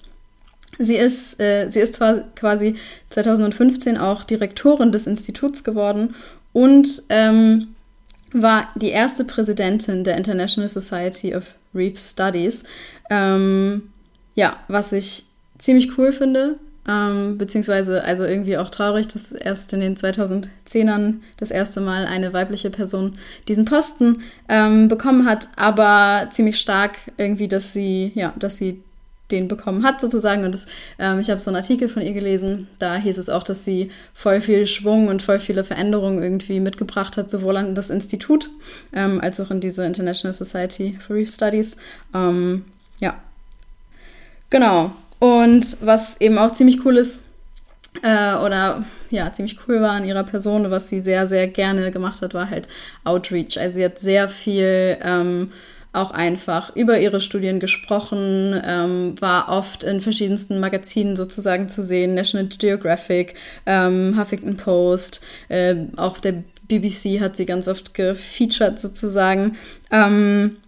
[0.79, 2.77] Sie ist, äh, sie ist zwar quasi
[3.11, 6.15] 2015 auch Direktorin des Instituts geworden
[6.53, 7.75] und ähm,
[8.33, 12.65] war die erste Präsidentin der International Society of Reef Studies.
[13.11, 13.91] Ähm,
[14.35, 15.25] ja, was ich
[15.59, 21.51] ziemlich cool finde, ähm, beziehungsweise also irgendwie auch traurig, dass erst in den 2010ern das
[21.51, 27.73] erste Mal eine weibliche Person diesen Posten ähm, bekommen hat, aber ziemlich stark irgendwie, dass
[27.73, 28.83] sie, ja, dass sie
[29.31, 30.45] den bekommen hat sozusagen.
[30.45, 30.67] Und das,
[30.99, 33.91] ähm, ich habe so einen Artikel von ihr gelesen, da hieß es auch, dass sie
[34.15, 38.51] voll viel Schwung und voll viele Veränderungen irgendwie mitgebracht hat, sowohl an das Institut
[38.95, 41.77] ähm, als auch in diese International Society for Reef Studies.
[42.15, 42.65] Ähm,
[43.01, 43.17] ja,
[44.51, 44.93] genau.
[45.19, 47.21] Und was eben auch ziemlich cool ist,
[48.03, 52.23] äh, oder ja, ziemlich cool war an ihrer Person, was sie sehr, sehr gerne gemacht
[52.23, 52.69] hat, war halt
[53.05, 53.59] Outreach.
[53.59, 55.51] Also sie hat sehr viel ähm,
[55.93, 62.15] auch einfach über ihre Studien gesprochen, ähm, war oft in verschiedensten Magazinen sozusagen zu sehen,
[62.15, 63.35] National Geographic,
[63.67, 69.57] ähm, Huffington Post, äh, auch der BBC hat sie ganz oft gefeatured sozusagen.
[69.91, 70.59] Ähm,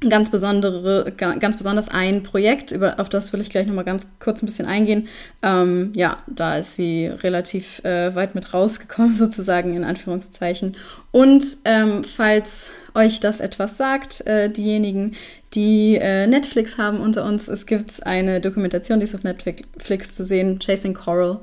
[0.00, 4.42] ganz besondere, ganz besonders ein Projekt, über, auf das will ich gleich nochmal ganz kurz
[4.42, 5.08] ein bisschen eingehen.
[5.42, 10.76] Ähm, ja, da ist sie relativ äh, weit mit rausgekommen, sozusagen in Anführungszeichen.
[11.12, 15.16] Und ähm, falls euch das etwas sagt, äh, diejenigen,
[15.54, 20.24] die äh, Netflix haben unter uns, es gibt eine Dokumentation, die ist auf Netflix zu
[20.24, 21.38] sehen, Chasing Coral.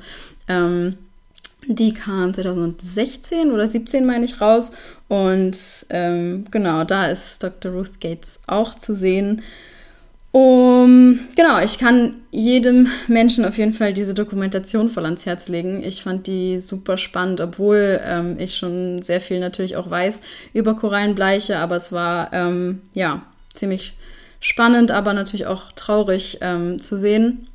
[0.47, 0.97] Ähm,
[1.67, 4.73] die kam 2016 oder 17, meine ich, raus.
[5.07, 7.71] Und ähm, genau, da ist Dr.
[7.71, 9.41] Ruth Gates auch zu sehen.
[10.35, 15.83] Um, genau, ich kann jedem Menschen auf jeden Fall diese Dokumentation voll ans Herz legen.
[15.83, 20.21] Ich fand die super spannend, obwohl ähm, ich schon sehr viel natürlich auch weiß
[20.53, 23.21] über Korallenbleiche, aber es war ähm, ja
[23.53, 23.93] ziemlich
[24.39, 27.47] spannend, aber natürlich auch traurig ähm, zu sehen.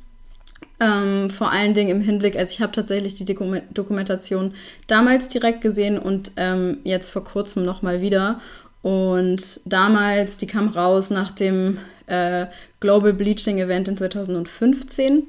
[0.79, 4.53] Ähm, vor allen Dingen im Hinblick, also ich habe tatsächlich die Dokumentation
[4.87, 8.39] damals direkt gesehen und ähm, jetzt vor kurzem nochmal wieder.
[8.81, 12.45] Und damals, die kam raus nach dem äh,
[12.79, 15.23] Global Bleaching Event in 2015.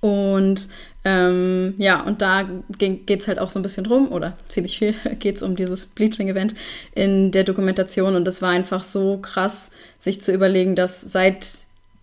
[0.00, 0.68] Und
[1.04, 4.94] ähm, ja, und da geht es halt auch so ein bisschen drum, oder ziemlich viel
[5.18, 6.54] geht es um dieses Bleaching-Event
[6.94, 8.14] in der Dokumentation.
[8.14, 11.00] Und das war einfach so krass, sich zu überlegen, dass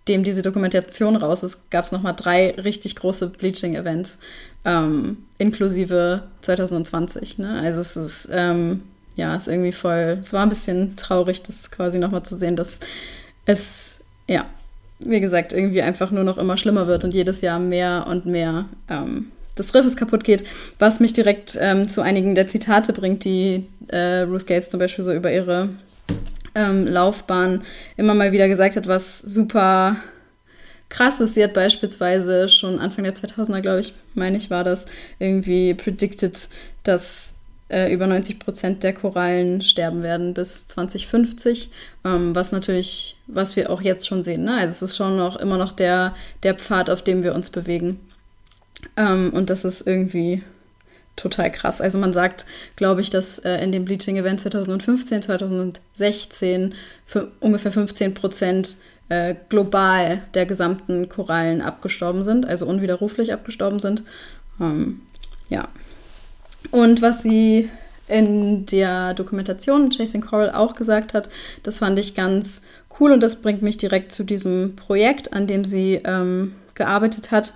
[0.06, 4.20] seitdem diese Dokumentation raus ist, gab es nochmal drei richtig große Bleaching-Events,
[4.64, 7.40] ähm, inklusive 2020.
[7.40, 7.60] Ne?
[7.60, 8.84] Also es ist, ähm,
[9.16, 12.80] ja, ist irgendwie voll, es war ein bisschen traurig, das quasi nochmal zu sehen, dass
[13.48, 13.96] es,
[14.28, 14.46] ja,
[15.00, 18.66] wie gesagt, irgendwie einfach nur noch immer schlimmer wird und jedes Jahr mehr und mehr
[18.90, 20.44] ähm, des Riffes kaputt geht,
[20.78, 25.04] was mich direkt ähm, zu einigen der Zitate bringt, die äh, Ruth Gates zum Beispiel
[25.04, 25.70] so über ihre
[26.56, 27.64] ähm, Laufbahn
[27.98, 29.98] immer mal wieder gesagt hat, was super
[30.90, 31.34] krass ist.
[31.34, 34.86] Sie hat beispielsweise schon Anfang der 2000er, glaube ich, meine ich, war das,
[35.20, 36.50] irgendwie predicted,
[36.84, 37.34] dass
[37.70, 41.72] äh, über 90 Prozent der Korallen sterben werden bis 2050,
[42.06, 44.44] ähm, was natürlich, was wir auch jetzt schon sehen.
[44.44, 44.56] Ne?
[44.56, 48.00] Also es ist schon noch immer noch der, der Pfad, auf dem wir uns bewegen.
[48.98, 50.44] Ähm, und das ist irgendwie
[51.16, 51.82] total krass.
[51.82, 56.74] Also man sagt, glaube ich, dass äh, in dem Bleaching-Event 2015, 2016
[57.06, 58.78] für ungefähr 15 Prozent
[59.10, 64.04] äh, global der gesamten Korallen abgestorben sind, also unwiderruflich abgestorben sind.
[64.60, 65.02] Ähm,
[65.50, 65.68] ja,
[66.72, 67.70] und was sie
[68.08, 71.30] in der Dokumentation Chasing Coral auch gesagt hat,
[71.64, 72.62] das fand ich ganz
[73.00, 77.54] cool und das bringt mich direkt zu diesem Projekt, an dem sie ähm, gearbeitet hat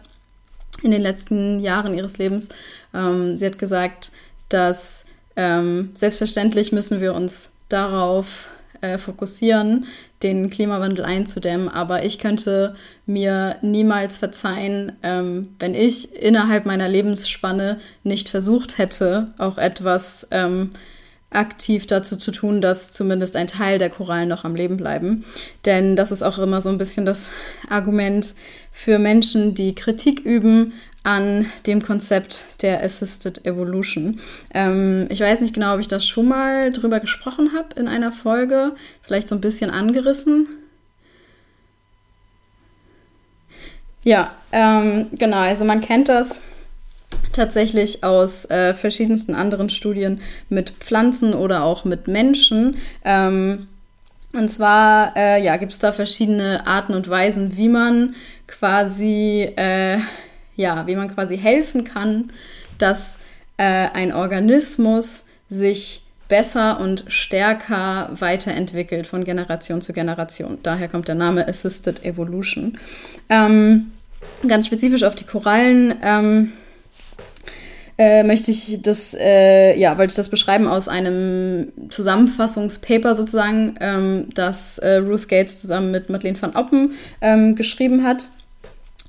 [0.82, 2.50] in den letzten Jahren ihres Lebens.
[2.93, 4.12] Ähm, sie hat gesagt,
[4.49, 8.49] dass ähm, selbstverständlich müssen wir uns darauf
[8.82, 9.86] äh, fokussieren,
[10.23, 11.69] den Klimawandel einzudämmen.
[11.69, 12.75] Aber ich könnte
[13.06, 20.71] mir niemals verzeihen, ähm, wenn ich innerhalb meiner Lebensspanne nicht versucht hätte, auch etwas ähm,
[21.32, 25.25] aktiv dazu zu tun, dass zumindest ein Teil der Korallen noch am Leben bleiben.
[25.65, 27.32] Denn das ist auch immer so ein bisschen das
[27.69, 28.34] Argument
[28.71, 30.73] für Menschen, die Kritik üben
[31.10, 34.19] an dem Konzept der Assisted Evolution.
[34.54, 38.12] Ähm, ich weiß nicht genau, ob ich das schon mal drüber gesprochen habe in einer
[38.12, 40.48] Folge, vielleicht so ein bisschen angerissen.
[44.04, 46.41] Ja, ähm, genau, also man kennt das
[47.34, 52.78] tatsächlich aus äh, verschiedensten anderen Studien mit Pflanzen oder auch mit Menschen.
[53.04, 53.67] Ähm,
[54.34, 58.13] und zwar äh, ja, gibt es da verschiedene Arten und Weisen, wie man
[58.45, 59.98] quasi äh,
[60.60, 62.32] ja, wie man quasi helfen kann,
[62.78, 63.17] dass
[63.58, 70.60] äh, ein Organismus sich besser und stärker weiterentwickelt von Generation zu Generation.
[70.62, 72.78] Daher kommt der Name Assisted Evolution.
[73.30, 73.93] Ähm,
[74.48, 76.52] ganz spezifisch auf die Korallen ähm,
[77.98, 84.28] äh, möchte ich das, äh, ja, wollte ich das beschreiben aus einem Zusammenfassungspaper sozusagen, ähm,
[84.36, 86.91] das äh, Ruth Gates zusammen mit Madeleine van Oppen
[87.22, 88.30] ähm, geschrieben hat.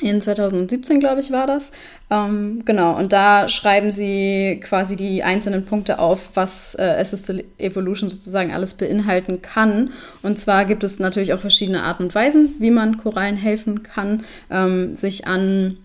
[0.01, 1.73] In 2017, glaube ich, war das.
[2.11, 8.09] Ähm, genau, und da schreiben sie quasi die einzelnen Punkte auf, was äh, Assisted Evolution
[8.09, 9.91] sozusagen alles beinhalten kann.
[10.23, 14.25] Und zwar gibt es natürlich auch verschiedene Arten und Weisen, wie man Korallen helfen kann,
[14.51, 15.77] ähm, sich an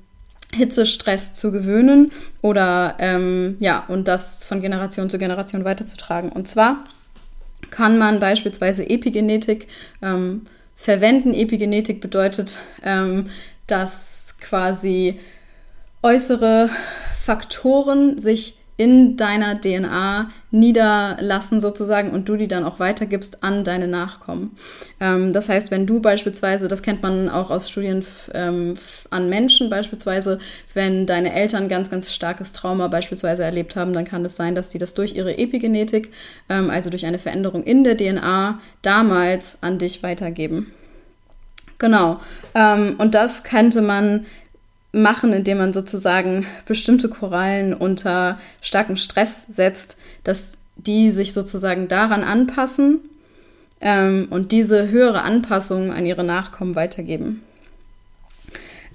[0.54, 6.32] Hitzestress zu gewöhnen oder ähm, ja, und das von Generation zu Generation weiterzutragen.
[6.32, 6.86] Und zwar
[7.70, 9.68] kann man beispielsweise Epigenetik
[10.02, 11.34] ähm, verwenden.
[11.34, 13.30] Epigenetik bedeutet, ähm,
[13.68, 15.20] dass quasi
[16.04, 16.70] äußere
[17.24, 23.88] Faktoren sich in deiner DNA niederlassen sozusagen und du die dann auch weitergibst an deine
[23.88, 24.52] Nachkommen.
[25.00, 28.76] Ähm, das heißt, wenn du beispielsweise, das kennt man auch aus Studien ähm,
[29.12, 30.40] an Menschen beispielsweise,
[30.74, 34.68] wenn deine Eltern ganz, ganz starkes Trauma beispielsweise erlebt haben, dann kann es sein, dass
[34.68, 36.12] die das durch ihre Epigenetik,
[36.50, 40.74] ähm, also durch eine Veränderung in der DNA, damals an dich weitergeben.
[41.78, 42.20] Genau.
[42.54, 44.26] Ähm, und das könnte man
[44.92, 52.24] machen, indem man sozusagen bestimmte Korallen unter starken Stress setzt, dass die sich sozusagen daran
[52.24, 53.02] anpassen
[53.82, 57.44] ähm, und diese höhere Anpassung an ihre Nachkommen weitergeben.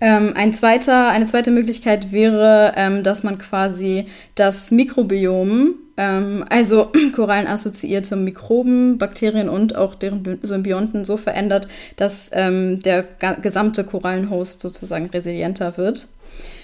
[0.01, 6.91] Ähm, ein zweiter, eine zweite Möglichkeit wäre, ähm, dass man quasi das Mikrobiom Ähm, also
[7.15, 13.05] korallenassoziierte Mikroben, Bakterien und auch deren Symbionten so verändert, dass ähm, der
[13.43, 16.09] gesamte Korallenhost sozusagen resilienter wird.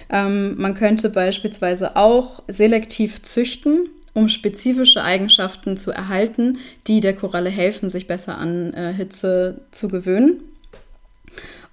[0.08, 6.56] Ähm, man könnte beispielsweise auch selektiv züchten, um spezifische Eigenschaften zu erhalten,
[6.86, 10.40] die der Koralle helfen, sich besser an äh, Hitze zu gewöhnen.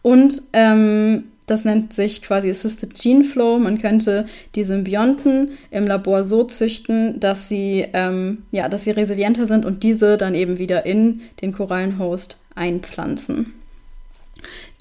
[0.02, 3.60] Und ähm, das nennt sich quasi Assisted Gene Flow.
[3.60, 4.26] Man könnte
[4.56, 9.84] die Symbionten im Labor so züchten, dass sie, ähm, ja, dass sie resilienter sind und
[9.84, 13.54] diese dann eben wieder in den Korallenhost einpflanzen.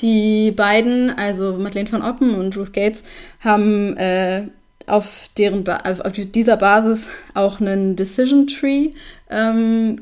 [0.00, 3.04] Die beiden, also Madeleine von Oppen und Ruth Gates,
[3.40, 4.44] haben äh,
[4.86, 8.90] auf, deren auf dieser Basis auch einen Decision Tree
[9.30, 10.00] ähm,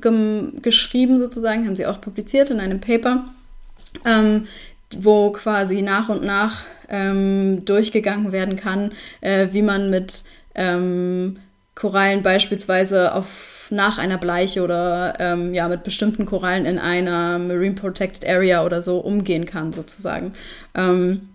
[0.63, 3.25] geschrieben, sozusagen, haben sie auch publiziert in einem Paper,
[4.05, 4.47] ähm,
[4.97, 10.25] wo quasi nach und nach ähm, durchgegangen werden kann, äh, wie man mit
[10.55, 11.39] ähm,
[11.75, 17.77] Korallen beispielsweise auf nach einer Bleiche oder ähm, ja mit bestimmten Korallen in einer Marine
[17.77, 20.35] Protected Area oder so umgehen kann, sozusagen.
[20.75, 21.29] Ähm,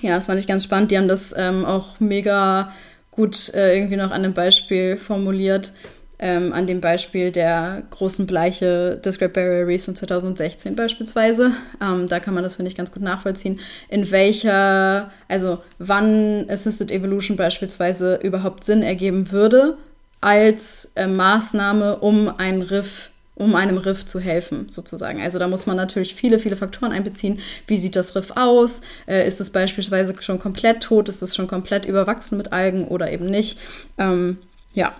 [0.00, 0.90] ja, das fand ich ganz spannend.
[0.90, 2.72] Die haben das ähm, auch mega
[3.10, 5.72] gut äh, irgendwie noch an einem Beispiel formuliert.
[6.18, 11.52] Ähm, an dem Beispiel der großen Bleiche des Great Barrier Reefs von 2016 beispielsweise.
[11.82, 16.90] Ähm, da kann man das, finde ich, ganz gut nachvollziehen, in welcher, also wann Assisted
[16.90, 19.76] Evolution beispielsweise überhaupt Sinn ergeben würde
[20.22, 25.20] als äh, Maßnahme, um ein Riff um einem Riff zu helfen, sozusagen.
[25.20, 27.40] Also da muss man natürlich viele, viele Faktoren einbeziehen.
[27.66, 28.80] Wie sieht das Riff aus?
[29.06, 31.10] Äh, ist es beispielsweise schon komplett tot?
[31.10, 33.58] Ist es schon komplett überwachsen mit Algen oder eben nicht?
[33.98, 34.38] Ähm,
[34.72, 34.94] ja,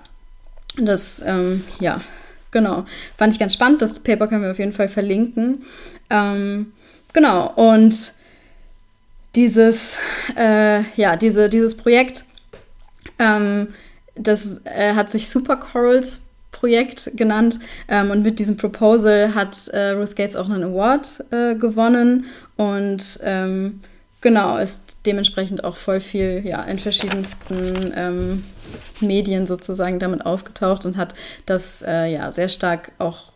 [0.76, 2.00] das, ähm, ja,
[2.50, 2.84] genau.
[3.16, 3.82] Fand ich ganz spannend.
[3.82, 5.62] Das Paper können wir auf jeden Fall verlinken.
[6.10, 6.72] Ähm,
[7.12, 8.12] genau, und
[9.34, 9.98] dieses,
[10.36, 12.24] äh, ja, diese, dieses Projekt,
[13.18, 13.68] ähm,
[14.14, 16.20] das äh, hat sich Super Corals
[16.52, 17.58] Projekt genannt.
[17.88, 22.24] Ähm, und mit diesem Proposal hat äh, Ruth Gates auch einen Award äh, gewonnen
[22.56, 23.80] und ähm,
[24.26, 28.44] genau ist dementsprechend auch voll viel ja, in verschiedensten ähm,
[29.00, 31.14] Medien sozusagen damit aufgetaucht und hat
[31.46, 33.30] das äh, ja sehr stark auch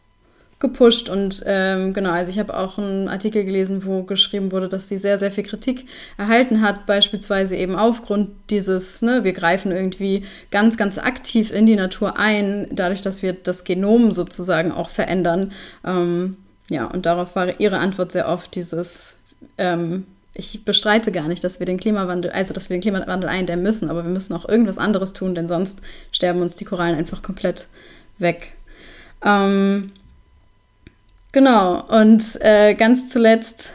[0.58, 4.88] gepusht und ähm, genau, also ich habe auch einen Artikel gelesen, wo geschrieben wurde, dass
[4.88, 5.86] sie sehr, sehr viel Kritik
[6.18, 11.76] erhalten hat, beispielsweise eben aufgrund dieses, ne, wir greifen irgendwie ganz, ganz aktiv in die
[11.76, 15.52] Natur ein, dadurch, dass wir das Genom sozusagen auch verändern.
[15.86, 16.36] Ähm,
[16.68, 19.18] ja, und darauf war ihre Antwort sehr oft dieses,
[19.56, 20.04] ähm,
[20.34, 23.90] ich bestreite gar nicht, dass wir den Klimawandel, also dass wir den Klimawandel eindämmen müssen,
[23.90, 25.80] aber wir müssen auch irgendwas anderes tun, denn sonst
[26.12, 27.66] sterben uns die Korallen einfach komplett
[28.18, 28.52] weg.
[29.24, 29.92] Ähm,
[31.32, 33.72] Genau, und äh, ganz zuletzt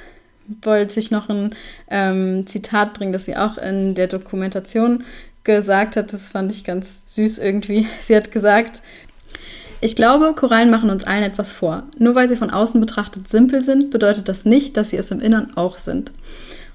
[0.62, 1.56] wollte ich noch ein
[1.90, 5.06] ähm, Zitat bringen, das sie auch in der Dokumentation
[5.46, 6.12] gesagt hat.
[6.12, 7.88] Das fand ich ganz süß irgendwie.
[8.02, 8.82] Sie hat gesagt,
[9.86, 11.84] ich glaube, Korallen machen uns allen etwas vor.
[12.00, 15.22] Nur weil sie von außen betrachtet simpel sind, bedeutet das nicht, dass sie es im
[15.22, 16.12] Innern auch sind.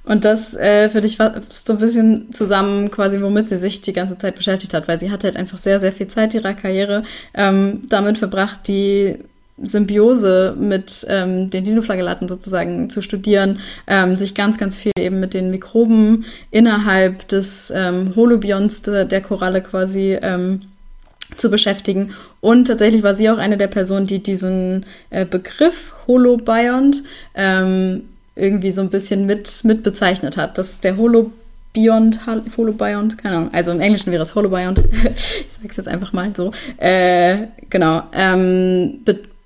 [0.04, 4.16] Und das äh, finde ich so ein bisschen zusammen, quasi, womit sie sich die ganze
[4.16, 7.02] Zeit beschäftigt hat, weil sie hat halt einfach sehr, sehr viel Zeit ihrer Karriere
[7.34, 9.18] ähm, damit verbracht, die
[9.62, 15.34] Symbiose mit ähm, den Dinoflagellaten sozusagen zu studieren, ähm, sich ganz, ganz viel eben mit
[15.34, 20.60] den Mikroben innerhalb des ähm, Holobionts de, der Koralle quasi ähm,
[21.36, 22.14] zu beschäftigen.
[22.40, 27.02] Und tatsächlich war sie auch eine der Personen, die diesen äh, Begriff Holobiont
[27.34, 28.04] ähm,
[28.36, 30.58] irgendwie so ein bisschen mit, mit bezeichnet hat.
[30.58, 31.34] dass der Holobiont
[32.56, 33.50] Holobiont, keine Ahnung.
[33.52, 34.82] Also im Englischen wäre es Holobiont.
[35.14, 36.50] ich sag's jetzt einfach mal so.
[36.78, 38.02] Äh, genau.
[38.12, 39.00] Ähm,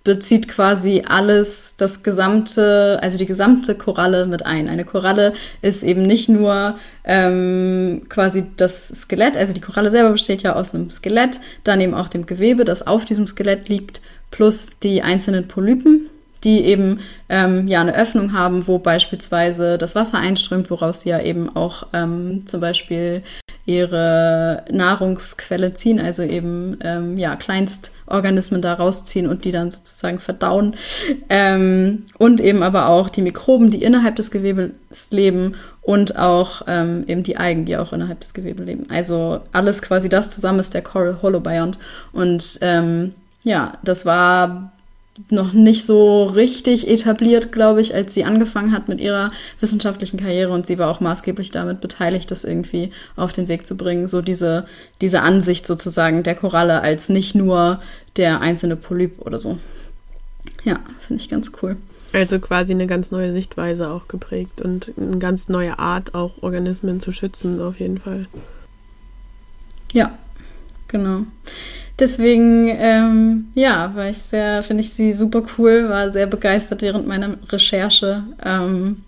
[0.05, 4.69] bezieht quasi alles, das gesamte, also die gesamte Koralle mit ein.
[4.69, 5.33] Eine Koralle
[5.63, 10.75] ist eben nicht nur ähm, quasi das Skelett, also die Koralle selber besteht ja aus
[10.75, 15.49] einem Skelett, dann eben auch dem Gewebe, das auf diesem Skelett liegt, plus die einzelnen
[15.49, 16.11] Polypen,
[16.45, 17.01] die eben
[17.31, 21.87] ähm, ja eine Öffnung haben, wo beispielsweise das Wasser einströmt, woraus sie ja eben auch
[21.95, 23.23] ähm, zum Beispiel
[23.67, 30.19] ihre Nahrungsquelle ziehen, also eben ähm, ja kleinst Organismen da rausziehen und die dann sozusagen
[30.19, 30.77] verdauen.
[31.31, 34.73] Ähm, und eben aber auch die Mikroben, die innerhalb des Gewebes
[35.11, 38.87] leben und auch ähm, eben die Algen, die auch innerhalb des Gewebes leben.
[38.91, 41.79] Also alles quasi das zusammen ist der Coral Holobiont.
[42.13, 44.74] Und ähm, ja, das war
[45.31, 50.53] noch nicht so richtig etabliert, glaube ich, als sie angefangen hat mit ihrer wissenschaftlichen Karriere
[50.53, 54.09] und sie war auch maßgeblich damit beteiligt, das irgendwie auf den Weg zu bringen.
[54.09, 54.67] So diese,
[55.01, 57.81] diese Ansicht sozusagen der Koralle als nicht nur
[58.17, 59.59] der einzelne Polyp oder so.
[60.65, 61.77] Ja, finde ich ganz cool.
[62.13, 67.01] Also quasi eine ganz neue Sichtweise auch geprägt und eine ganz neue Art, auch Organismen
[67.01, 68.27] zu schützen, auf jeden Fall.
[69.93, 70.17] Ja,
[70.89, 71.23] genau.
[71.99, 77.07] deswegen, ähm, ja, war ich sehr, finde ich sie super cool, war sehr begeistert während
[77.07, 78.25] meiner Recherche.
[78.43, 79.03] Ähm,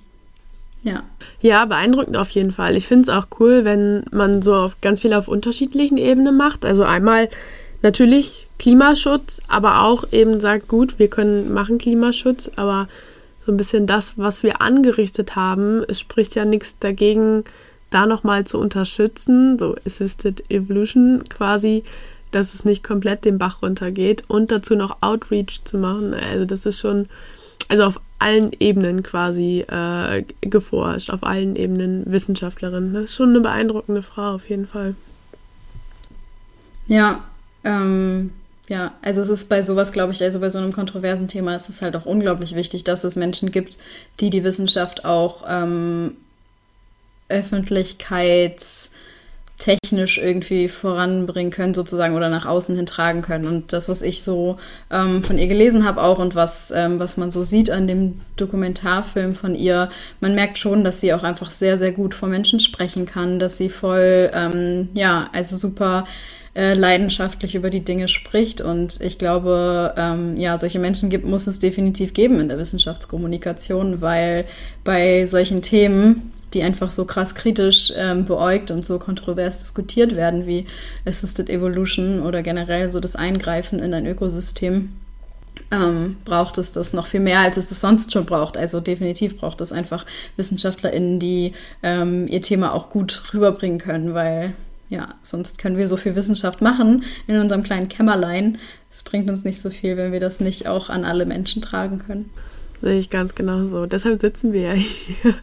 [0.82, 1.02] ja.
[1.40, 2.76] Ja, beeindruckend auf jeden Fall.
[2.76, 6.64] Ich finde es auch cool, wenn man so auf ganz viel auf unterschiedlichen Ebenen macht.
[6.64, 7.28] Also einmal
[7.82, 12.88] natürlich Klimaschutz, aber auch eben sagt, gut, wir können machen Klimaschutz, aber
[13.44, 17.44] so ein bisschen das, was wir angerichtet haben, es spricht ja nichts dagegen,
[17.96, 21.82] da nochmal zu unterstützen, so Assisted Evolution quasi,
[22.30, 26.12] dass es nicht komplett den Bach runtergeht und dazu noch Outreach zu machen.
[26.12, 27.08] Also das ist schon,
[27.68, 32.92] also auf allen Ebenen quasi äh, geforscht, auf allen Ebenen Wissenschaftlerin.
[32.92, 34.94] Das ist schon eine beeindruckende Frau auf jeden Fall.
[36.86, 37.24] Ja,
[37.64, 38.30] ähm,
[38.68, 41.70] ja, also es ist bei sowas, glaube ich, also bei so einem kontroversen Thema ist
[41.70, 43.78] es halt auch unglaublich wichtig, dass es Menschen gibt,
[44.20, 46.16] die die Wissenschaft auch ähm,
[47.28, 53.46] öffentlichkeitstechnisch irgendwie voranbringen können, sozusagen, oder nach außen hin tragen können.
[53.46, 54.58] Und das, was ich so
[54.90, 58.20] ähm, von ihr gelesen habe auch und was, ähm, was man so sieht an dem
[58.36, 62.60] Dokumentarfilm von ihr, man merkt schon, dass sie auch einfach sehr, sehr gut vor Menschen
[62.60, 66.06] sprechen kann, dass sie voll, ähm, ja, also super
[66.56, 68.62] äh, leidenschaftlich über die Dinge spricht.
[68.62, 74.00] Und ich glaube, ähm, ja, solche Menschen gibt, muss es definitiv geben in der Wissenschaftskommunikation,
[74.00, 74.46] weil
[74.82, 80.46] bei solchen Themen, die einfach so krass kritisch ähm, beäugt und so kontrovers diskutiert werden
[80.46, 80.66] wie
[81.04, 84.90] Assisted Evolution oder generell so das Eingreifen in ein Ökosystem,
[85.70, 88.56] ähm, braucht es das noch viel mehr, als es das sonst schon braucht.
[88.56, 94.54] Also definitiv braucht es einfach WissenschaftlerInnen, die ähm, ihr Thema auch gut rüberbringen können, weil
[94.88, 98.58] ja, sonst können wir so viel Wissenschaft machen in unserem kleinen Kämmerlein.
[98.90, 101.98] Es bringt uns nicht so viel, wenn wir das nicht auch an alle Menschen tragen
[102.06, 102.30] können.
[102.82, 103.86] Sehe ich ganz genau so.
[103.86, 105.34] Deshalb sitzen wir ja hier.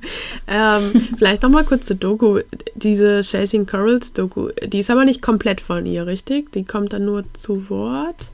[0.48, 2.42] ähm, vielleicht nochmal kurz zur Doku.
[2.76, 6.52] Diese Chasing Corals Doku, die ist aber nicht komplett von ihr, richtig?
[6.52, 8.30] Die kommt dann nur zu Wort?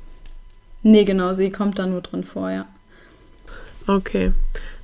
[0.83, 2.65] Nee, genau, sie kommt dann nur drin vor, ja.
[3.87, 4.31] Okay.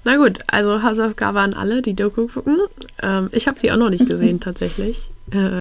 [0.03, 2.59] Na gut, also Hausaufgabe an alle, die Doku gucken.
[3.01, 5.09] Ähm, ich habe sie auch noch nicht gesehen, tatsächlich.
[5.31, 5.59] Äh,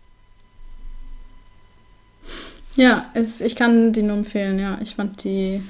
[2.76, 4.78] ja, es, ich kann die nur empfehlen, ja.
[4.82, 5.62] Ich fand die,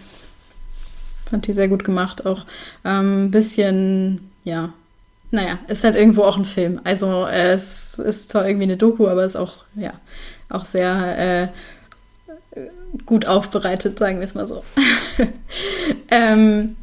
[1.29, 2.27] fand die sehr gut gemacht.
[2.27, 2.45] Auch
[2.83, 4.73] ein ähm, bisschen, ja,
[5.31, 6.81] naja, ist halt irgendwo auch ein Film.
[6.85, 9.93] Also äh, es ist zwar irgendwie eine Doku, aber es ist auch, ja,
[10.49, 11.49] auch sehr äh,
[13.07, 14.63] gut aufbereitet, sagen wir es mal so.
[16.11, 16.77] ähm,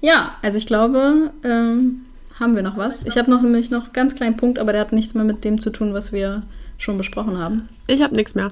[0.00, 2.02] ja, also ich glaube, ähm,
[2.38, 3.02] haben wir noch was.
[3.06, 5.44] Ich habe noch nämlich noch einen ganz kleinen Punkt, aber der hat nichts mehr mit
[5.44, 6.42] dem zu tun, was wir
[6.78, 7.68] schon besprochen haben.
[7.86, 8.50] Ich habe nichts mehr.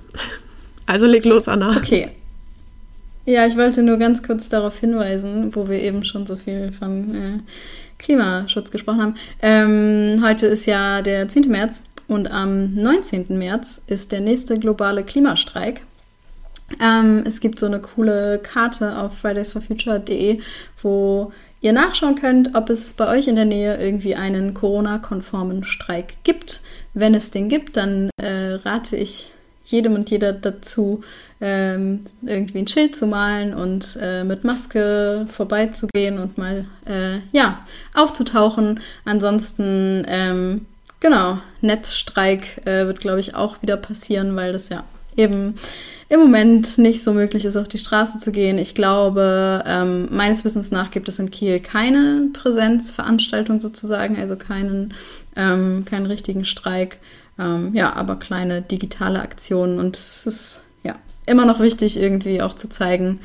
[0.87, 1.77] Also leg los, Anna.
[1.77, 2.11] Okay.
[3.25, 7.15] Ja, ich wollte nur ganz kurz darauf hinweisen, wo wir eben schon so viel von
[7.15, 7.39] äh,
[7.99, 9.15] Klimaschutz gesprochen haben.
[9.41, 11.49] Ähm, heute ist ja der 10.
[11.49, 13.39] März und am 19.
[13.39, 15.83] März ist der nächste globale Klimastreik.
[16.81, 20.41] Ähm, es gibt so eine coole Karte auf fridaysforfuture.de,
[20.83, 26.15] wo ihr nachschauen könnt, ob es bei euch in der Nähe irgendwie einen Corona-konformen Streik
[26.25, 26.61] gibt.
[26.93, 29.31] Wenn es den gibt, dann äh, rate ich
[29.65, 31.03] jedem und jeder dazu,
[31.43, 37.67] ähm, irgendwie ein Schild zu malen und äh, mit Maske vorbeizugehen und mal, äh, ja,
[37.95, 38.79] aufzutauchen.
[39.05, 40.67] Ansonsten, ähm,
[41.01, 44.85] genau, Netzstreik äh, wird, glaube ich, auch wieder passieren, weil das ja
[45.17, 45.57] eben
[46.09, 48.59] im Moment nicht so möglich ist, auf die Straße zu gehen.
[48.59, 54.95] Ich glaube, ähm, meines Wissens nach gibt es in Kiel keine Präsenzveranstaltung sozusagen, also keinen,
[55.35, 56.99] ähm, keinen richtigen Streik.
[57.37, 59.81] Ähm, ja, aber kleine digitale Aktionen.
[59.81, 60.61] Und es ist
[61.27, 63.21] immer noch wichtig, irgendwie auch zu zeigen,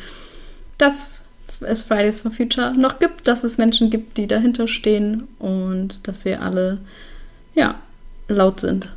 [0.78, 1.26] dass
[1.62, 6.26] es Fridays for Future noch gibt, dass es Menschen gibt, die dahinter stehen und dass
[6.26, 6.80] wir alle
[7.56, 7.76] ja
[8.28, 8.91] laut sind.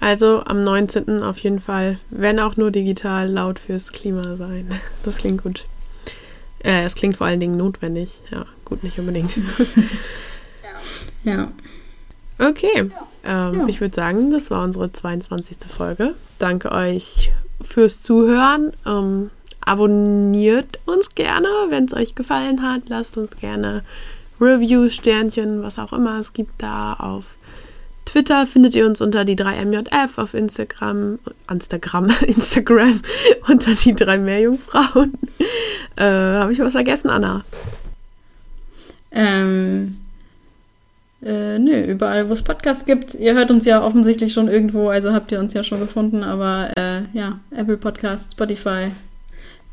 [0.00, 1.22] Also am 19.
[1.22, 4.68] auf jeden Fall, wenn auch nur digital, laut fürs Klima sein.
[5.04, 5.64] Das klingt gut.
[6.62, 8.20] Äh, es klingt vor allen Dingen notwendig.
[8.30, 9.36] Ja, gut, nicht unbedingt.
[11.24, 11.32] ja.
[11.32, 11.48] ja.
[12.38, 12.90] Okay.
[13.24, 13.66] Ähm, ja.
[13.66, 15.56] Ich würde sagen, das war unsere 22.
[15.68, 16.14] Folge.
[16.38, 18.72] Danke euch fürs Zuhören.
[18.86, 19.30] Ähm,
[19.60, 22.82] abonniert uns gerne, wenn es euch gefallen hat.
[22.88, 23.82] Lasst uns gerne
[24.40, 27.24] Reviews, Sternchen, was auch immer es gibt da auf
[28.08, 31.18] Twitter findet ihr uns unter die 3MJF, auf Instagram,
[31.50, 33.02] Instagram, Instagram
[33.48, 35.12] unter die drei Meerjungfrauen.
[35.96, 37.44] Äh, Habe ich was vergessen, Anna?
[39.10, 39.98] Ähm,
[41.22, 43.14] äh, nö, überall, wo es Podcasts gibt.
[43.14, 46.70] Ihr hört uns ja offensichtlich schon irgendwo, also habt ihr uns ja schon gefunden, aber
[46.76, 48.92] äh, ja, Apple Podcasts, Spotify,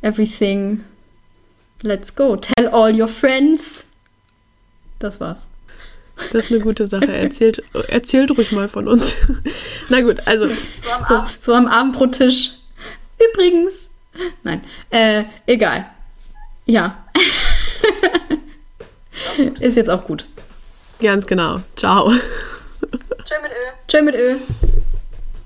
[0.02, 0.84] everything.
[1.82, 2.36] Let's go.
[2.36, 3.88] Tell all your friends.
[5.00, 5.48] Das war's.
[6.32, 7.12] Das ist eine gute Sache.
[7.12, 9.14] Erzählt, erzählt ruhig mal von uns.
[9.90, 10.48] Na gut, also.
[10.48, 12.52] So am, so, so am Abendbrottisch
[13.20, 13.90] Übrigens.
[14.44, 15.90] Nein, äh, egal.
[16.66, 17.06] Ja.
[19.60, 20.26] Ist jetzt auch gut.
[21.02, 21.62] Ganz genau.
[21.76, 22.12] Ciao.
[23.26, 23.72] Tschö mit Ö.
[23.88, 24.38] Tschö mit Ö.